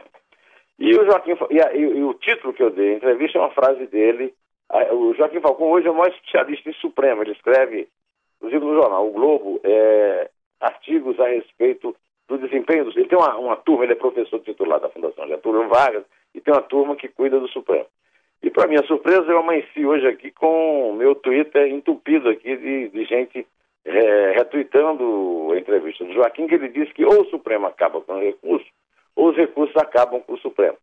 E 0.78 0.96
o 0.96 1.04
Joaquim 1.04 1.36
e, 1.50 1.60
a, 1.60 1.74
e, 1.74 1.80
e, 1.80 2.02
o 2.02 2.14
título 2.14 2.52
que 2.52 2.62
eu 2.62 2.70
dei, 2.70 2.94
a 2.94 2.96
entrevista 2.96 3.38
é 3.38 3.40
uma 3.40 3.50
frase 3.50 3.86
dele 3.86 4.34
o 4.70 5.14
Joaquim 5.14 5.40
Falcão 5.40 5.70
hoje 5.70 5.86
é 5.86 5.90
o 5.90 5.94
maior 5.94 6.12
especialista 6.12 6.68
em 6.68 6.74
Supremo. 6.74 7.22
Ele 7.22 7.32
escreve, 7.32 7.88
inclusive 8.36 8.64
no 8.64 8.74
jornal 8.74 9.06
O 9.06 9.12
Globo, 9.12 9.60
é, 9.64 10.30
artigos 10.60 11.18
a 11.20 11.28
respeito 11.28 11.96
do 12.28 12.38
desempenho 12.38 12.84
dos. 12.84 12.96
Ele 12.96 13.08
tem 13.08 13.18
uma, 13.18 13.36
uma, 13.36 13.56
turma, 13.56 13.84
ele 13.84 13.94
é 13.94 13.96
professor 13.96 14.40
titular 14.40 14.78
da 14.78 14.90
Fundação 14.90 15.26
Getúlio 15.26 15.68
Vargas, 15.68 16.04
e 16.34 16.40
tem 16.40 16.52
uma 16.52 16.62
turma 16.62 16.96
que 16.96 17.08
cuida 17.08 17.40
do 17.40 17.48
Supremo. 17.48 17.86
E 18.42 18.50
para 18.50 18.68
minha 18.68 18.82
surpresa, 18.84 19.24
eu 19.26 19.38
amanheci 19.38 19.84
hoje 19.84 20.06
aqui 20.06 20.30
com 20.30 20.90
o 20.90 20.94
meu 20.94 21.14
Twitter 21.14 21.66
entupido 21.72 22.28
aqui 22.28 22.56
de, 22.56 22.88
de 22.88 23.04
gente 23.04 23.46
é, 23.84 24.32
retweetando 24.32 25.50
a 25.52 25.58
entrevista 25.58 26.04
do 26.04 26.12
Joaquim, 26.12 26.46
que 26.46 26.54
ele 26.54 26.68
disse 26.68 26.92
que 26.92 27.04
ou 27.04 27.22
o 27.22 27.30
Supremo 27.30 27.66
acaba 27.66 28.00
com 28.00 28.12
o 28.12 28.20
recurso, 28.20 28.66
ou 29.16 29.30
os 29.30 29.36
recursos 29.36 29.74
acabam 29.76 30.20
com 30.20 30.34
o 30.34 30.38
Supremo. 30.38 30.76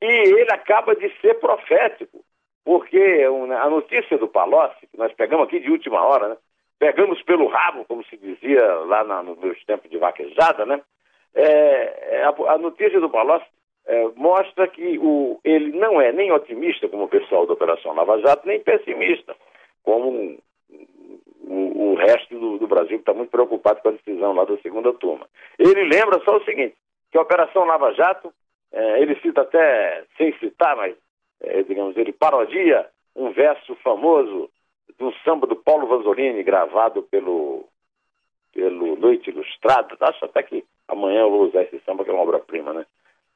E 0.00 0.06
ele 0.06 0.52
acaba 0.52 0.96
de 0.96 1.08
ser 1.20 1.34
profético 1.34 2.15
porque 2.66 2.98
a 3.62 3.70
notícia 3.70 4.18
do 4.18 4.26
Palocci, 4.26 4.88
que 4.88 4.98
nós 4.98 5.12
pegamos 5.12 5.46
aqui 5.46 5.60
de 5.60 5.70
última 5.70 6.04
hora, 6.04 6.30
né? 6.30 6.36
pegamos 6.80 7.22
pelo 7.22 7.46
rabo, 7.46 7.84
como 7.84 8.04
se 8.06 8.16
dizia 8.16 8.60
lá 8.86 9.04
na, 9.04 9.22
nos 9.22 9.38
meus 9.38 9.64
tempos 9.64 9.88
de 9.88 9.96
vaquejada, 9.96 10.66
né? 10.66 10.82
É, 11.32 12.16
é 12.18 12.24
a, 12.24 12.30
a, 12.54 12.58
notícia 12.58 12.98
do 12.98 13.08
Palocci 13.08 13.46
é, 13.86 14.08
mostra 14.16 14.66
que 14.66 14.98
o, 14.98 15.38
ele 15.44 15.78
não 15.78 16.00
é 16.00 16.10
nem 16.10 16.32
otimista, 16.32 16.88
como 16.88 17.04
o 17.04 17.08
pessoal 17.08 17.46
da 17.46 17.52
Operação 17.52 17.94
Lava 17.94 18.18
Jato, 18.18 18.48
nem 18.48 18.58
pessimista, 18.58 19.36
como 19.84 20.36
o, 21.44 21.92
o 21.92 21.94
resto 21.94 22.36
do, 22.36 22.58
do 22.58 22.66
Brasil, 22.66 22.96
que 22.98 23.02
está 23.02 23.14
muito 23.14 23.30
preocupado 23.30 23.80
com 23.80 23.90
a 23.90 23.92
decisão 23.92 24.32
lá 24.32 24.44
da 24.44 24.56
segunda 24.58 24.92
turma. 24.92 25.28
Ele 25.56 25.84
lembra 25.84 26.20
só 26.24 26.36
o 26.36 26.44
seguinte, 26.44 26.74
que 27.12 27.18
a 27.18 27.22
Operação 27.22 27.64
Lava 27.64 27.92
Jato, 27.92 28.32
é, 28.72 29.00
ele 29.00 29.14
cita 29.20 29.42
até, 29.42 30.02
sem 30.18 30.36
citar, 30.38 30.74
mas 30.74 30.96
é, 31.40 31.62
digamos, 31.62 31.96
ele 31.96 32.12
parodia 32.12 32.86
um 33.14 33.30
verso 33.30 33.74
famoso 33.76 34.50
de 34.98 35.04
um 35.04 35.12
samba 35.24 35.46
do 35.46 35.56
Paulo 35.56 35.86
Vanzolini, 35.86 36.42
gravado 36.42 37.02
pelo, 37.02 37.64
pelo 38.52 38.96
Noite 38.96 39.30
Ilustrada. 39.30 39.96
Acho 40.00 40.24
até 40.24 40.42
que 40.42 40.64
amanhã 40.88 41.20
eu 41.20 41.30
vou 41.30 41.42
usar 41.46 41.62
esse 41.62 41.78
samba, 41.80 42.04
que 42.04 42.10
é 42.10 42.12
uma 42.12 42.22
obra-prima, 42.22 42.72
né? 42.72 42.86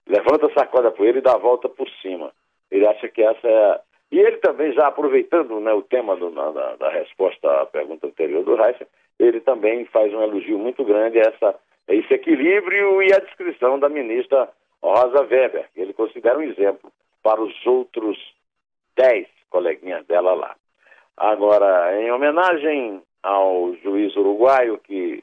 Levanta, 0.07 0.53
sacode 0.53 0.89
a 0.89 0.91
poeira 0.91 1.19
e 1.19 1.23
dá 1.23 1.35
a 1.35 1.39
volta 1.39 1.69
por 1.69 1.89
cima. 2.03 2.33
Ele 2.71 2.87
acha 2.87 3.09
que 3.09 3.23
essa 3.23 3.47
é. 3.47 3.81
E 4.13 4.19
ele 4.19 4.39
também, 4.39 4.73
já 4.73 4.89
aproveitando 4.89 5.61
né, 5.61 5.73
o 5.73 5.83
tema 5.83 6.17
do, 6.17 6.31
na, 6.31 6.51
da, 6.51 6.77
da, 6.77 6.91
resposta 6.91 7.49
à 7.63 7.67
pergunta 7.67 8.09
anterior 8.09 8.43
do 8.43 8.57
Reich, 8.57 8.85
ele 9.21 9.41
também 9.41 9.85
faz 9.85 10.13
um 10.13 10.21
elogio 10.21 10.59
muito 10.59 10.85
grande 10.85 11.19
a 11.19 11.23
essa, 11.23 11.55
a 11.87 11.95
esse 11.95 12.13
equilíbrio 12.13 13.01
e 13.03 13.13
a 13.13 13.21
descrição 13.21 13.79
da 13.79 13.89
ministra 13.89 14.49
Rosa 14.83 15.23
Weber, 15.23 15.69
que 15.73 15.81
ele 15.81 15.93
considera 15.93 16.39
um 16.39 16.43
exemplo 16.43 16.91
para 17.23 17.41
os 17.41 17.67
outros 17.67 18.17
dez 18.97 19.27
coleguinhas 19.49 20.07
dela 20.07 20.35
lá. 20.35 20.55
Agora, 21.17 22.01
em 22.01 22.11
homenagem 22.11 23.03
ao 23.23 23.75
juiz 23.83 24.15
uruguaio 24.17 24.79
que 24.79 25.23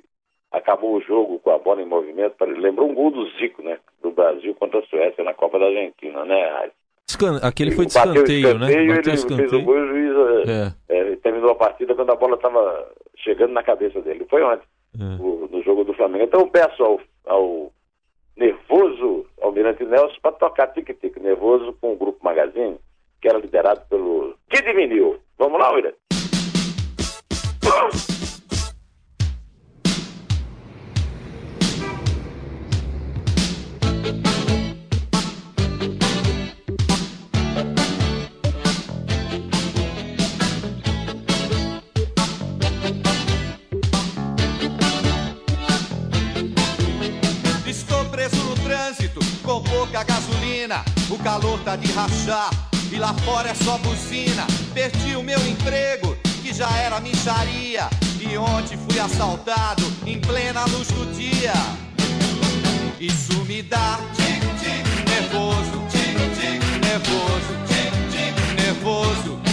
acabou 0.52 0.96
o 0.96 1.02
jogo 1.02 1.40
com 1.40 1.52
a 1.52 1.58
bola 1.58 1.82
em 1.82 1.86
movimento, 1.86 2.36
lembrou 2.46 2.90
um 2.90 2.94
gol 2.94 3.12
do 3.12 3.30
Zico, 3.32 3.62
né? 3.62 3.80
Do 4.02 4.12
Brasil 4.12 4.54
contra 4.56 4.80
a 4.80 4.84
Suécia 4.84 5.24
na 5.24 5.34
Copa 5.34 5.60
da 5.60 5.66
Argentina, 5.66 6.24
né? 6.26 6.70
Aquele 7.42 7.72
foi 7.72 7.86
de 7.86 7.92
escanteio, 7.92 8.60
né? 8.60 8.68
Bateu 8.68 8.82
ele 8.82 9.12
escanteio. 9.12 9.50
fez 9.50 9.54
o 9.54 9.66
gol 9.66 9.78
e 9.78 9.82
o 9.82 9.88
juiz 9.88 10.50
é. 10.50 10.74
É, 10.90 11.16
terminou 11.18 11.52
a 11.52 11.56
partida 11.56 11.96
quando 11.96 12.12
a 12.12 12.16
bola 12.16 12.36
estava 12.36 12.92
chegando 13.18 13.54
na 13.54 13.64
cabeça 13.64 14.02
dele. 14.02 14.26
Foi 14.30 14.44
ontem, 14.44 14.66
é. 15.00 15.22
o, 15.22 15.48
no 15.52 15.64
jogo 15.64 15.84
do 15.84 15.94
Flamengo. 15.94 16.26
Então 16.26 16.42
eu 16.42 16.48
peço 16.48 16.84
ao, 16.84 17.00
ao 17.26 17.72
nervoso 18.36 19.26
Almirante 19.48 19.84
Nelson 19.84 20.18
para 20.22 20.32
tocar 20.34 20.68
tique-tique 20.68 21.20
nervoso 21.20 21.74
com 21.82 21.94
o 21.94 21.98
Grupo 21.98 22.24
Magazine, 22.24 22.78
que 23.22 23.28
era 23.28 23.40
liderado 23.40 23.82
pelo 23.90 24.36
Kid 24.50 24.74
Vinil. 24.74 25.18
Vamos 25.38 25.60
lá, 25.60 25.68
Almirante? 25.68 25.98
O 51.10 51.18
calor 51.20 51.58
tá 51.64 51.78
de 51.78 51.90
rachar 51.94 52.50
e 52.92 52.98
lá 52.98 53.14
fora 53.26 53.50
é 53.50 53.54
só 53.56 53.78
buzina. 53.78 54.46
Perdi 54.74 55.16
o 55.16 55.24
meu 55.24 55.40
emprego, 55.48 56.18
que 56.42 56.54
já 56.54 56.70
era 56.78 57.00
micharia. 57.00 57.90
E 58.20 58.38
ontem 58.38 58.78
fui 58.78 59.00
assaltado 59.00 59.84
em 60.06 60.20
plena 60.20 60.66
luz 60.66 60.90
do 60.90 61.06
dia. 61.14 61.54
Isso 63.00 63.46
me 63.46 63.62
dá 63.62 64.00
tic-tic 64.16 64.86
nervoso, 65.10 65.88
tic-tic 65.90 66.62
nervoso. 66.84 67.54
nervoso, 67.70 68.58
nervoso. 68.58 69.47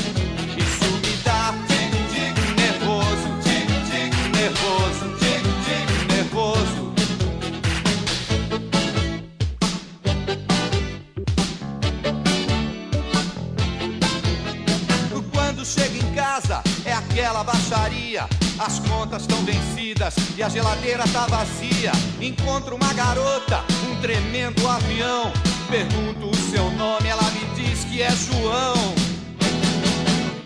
É 17.17 17.25
aquela 17.27 17.45
baixaria. 17.45 18.25
As 18.59 18.79
contas 18.81 19.23
estão 19.23 19.39
vencidas 19.45 20.15
e 20.37 20.43
a 20.43 20.49
geladeira 20.49 21.05
tá 21.13 21.27
vazia. 21.27 21.93
Encontro 22.21 22.77
uma 22.77 22.93
garota, 22.95 23.63
um 23.91 24.01
tremendo 24.01 24.67
avião. 24.69 25.33
Pergunto 25.71 26.31
o 26.31 26.35
seu 26.37 26.71
nome, 26.73 27.09
ela 27.09 27.23
me 27.33 27.45
diz 27.63 27.85
que 27.85 28.03
é 28.03 28.11
João. 28.11 28.75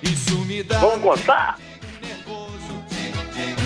Isso 0.02 0.38
me 0.46 0.62
dá 0.62 0.78
Vamos 0.78 1.00
contar? 1.02 1.58
nervoso. 2.02 2.84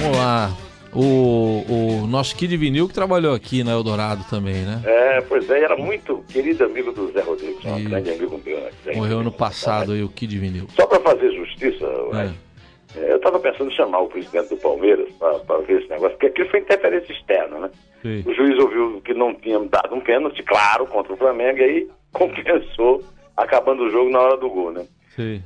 Vamos 0.01 0.17
lá. 0.17 0.57
O, 0.95 1.65
o 2.03 2.07
nosso 2.07 2.37
Kid 2.37 2.55
Vinil 2.57 2.87
que 2.87 2.93
trabalhou 2.93 3.35
aqui 3.35 3.65
na 3.65 3.71
Eldorado 3.73 4.25
também, 4.29 4.57
né? 4.57 4.83
É, 4.85 5.21
pois 5.23 5.49
é, 5.49 5.63
era 5.65 5.75
muito 5.75 6.23
querido 6.29 6.65
amigo 6.65 6.93
do 6.93 7.11
Zé 7.13 7.23
Rodrigues, 7.23 7.65
um 7.65 7.83
grande 7.85 8.11
amigo 8.11 8.39
meu. 8.45 8.59
né? 8.61 8.71
Morreu 8.95 9.21
ano 9.21 9.33
passado 9.33 9.93
aí 9.93 10.03
o 10.03 10.09
Kid 10.11 10.39
Vinil. 10.39 10.67
Só 10.77 10.85
para 10.87 11.01
fazer 11.01 11.33
justiça, 11.35 11.87
É. 12.15 12.52
eu 12.97 13.17
estava 13.17 13.39
pensando 13.41 13.71
em 13.71 13.75
chamar 13.75 14.01
o 14.01 14.09
presidente 14.09 14.49
do 14.49 14.57
Palmeiras 14.57 15.09
para 15.47 15.59
ver 15.59 15.81
esse 15.81 15.89
negócio, 15.89 16.13
porque 16.13 16.27
aquilo 16.27 16.49
foi 16.51 16.61
interferência 16.61 17.13
externa, 17.13 17.59
né? 17.59 17.71
Sim. 18.03 18.23
O 18.27 18.35
juiz 18.35 18.59
ouviu 18.59 19.01
que 19.03 19.15
não 19.15 19.35
tinha 19.35 19.59
dado 19.61 19.95
um 19.95 20.01
pênalti, 20.01 20.43
claro, 20.43 20.87
contra 20.87 21.13
o 21.13 21.17
Flamengo, 21.17 21.59
e 21.59 21.63
aí 21.63 21.89
compensou, 22.13 23.03
acabando 23.37 23.85
o 23.85 23.91
jogo 23.91 24.11
na 24.11 24.21
hora 24.21 24.37
do 24.37 24.51
gol, 24.51 24.73
né? 24.73 24.87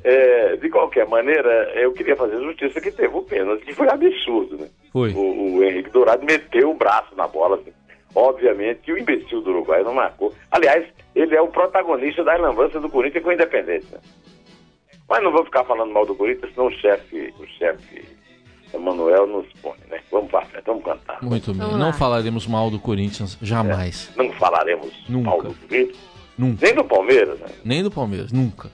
É, 0.04 0.56
de 0.56 0.68
qualquer 0.68 1.06
maneira, 1.08 1.72
eu 1.74 1.92
queria 1.92 2.14
fazer 2.14 2.40
justiça 2.40 2.80
que 2.80 2.90
teve 2.90 3.16
o 3.16 3.22
pênalti, 3.22 3.64
que 3.64 3.74
foi 3.74 3.88
absurdo, 3.88 4.58
né? 4.58 4.68
Foi. 4.92 5.12
O, 5.12 5.56
o 5.56 5.64
Henrique 5.64 5.90
Dourado 5.90 6.24
meteu 6.24 6.70
o 6.70 6.74
braço 6.74 7.14
na 7.16 7.26
bola, 7.26 7.56
assim. 7.56 7.72
Obviamente 8.14 8.80
que 8.80 8.92
o 8.92 8.98
imbecil 8.98 9.42
do 9.42 9.50
Uruguai 9.50 9.82
não 9.82 9.92
marcou. 9.92 10.32
Aliás, 10.50 10.86
ele 11.14 11.36
é 11.36 11.40
o 11.40 11.48
protagonista 11.48 12.24
da 12.24 12.36
lambança 12.36 12.80
do 12.80 12.88
Corinthians 12.88 13.22
com 13.22 13.30
a 13.30 13.34
Independência. 13.34 13.98
Mas 15.08 15.22
não 15.22 15.30
vou 15.32 15.44
ficar 15.44 15.64
falando 15.64 15.92
mal 15.92 16.04
do 16.04 16.14
Corinthians, 16.14 16.52
senão 16.52 16.66
o 16.66 16.72
chefe, 16.72 17.32
o 17.38 17.46
chefe 17.58 18.04
Emanuel 18.74 19.26
nos 19.26 19.46
põe, 19.62 19.76
né? 19.88 20.00
Vamos 20.10 20.30
para 20.30 20.44
frente, 20.46 20.64
vamos 20.66 20.84
cantar. 20.84 21.22
Muito 21.22 21.52
bem. 21.52 21.60
Vamos 21.62 21.78
Não 21.78 21.86
lá. 21.88 21.92
falaremos 21.92 22.46
mal 22.46 22.70
do 22.70 22.78
Corinthians 22.80 23.38
jamais. 23.40 24.10
Não 24.16 24.32
falaremos 24.32 24.92
Nunca. 25.08 25.30
mal 25.30 25.42
do 25.42 25.54
Corinthians, 25.54 25.96
Nunca. 26.36 26.66
nem 26.66 26.74
do 26.74 26.84
Palmeiras, 26.84 27.38
né? 27.38 27.46
Nem 27.64 27.82
do 27.82 27.90
Palmeiras. 27.90 28.32
Nunca. 28.32 28.70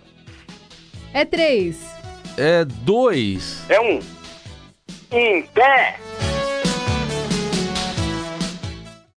É 1.12 1.24
três. 1.26 1.94
É 2.38 2.64
dois. 2.64 3.64
É 3.68 3.78
um 3.80 4.00
em 5.10 5.42
pé. 5.42 5.98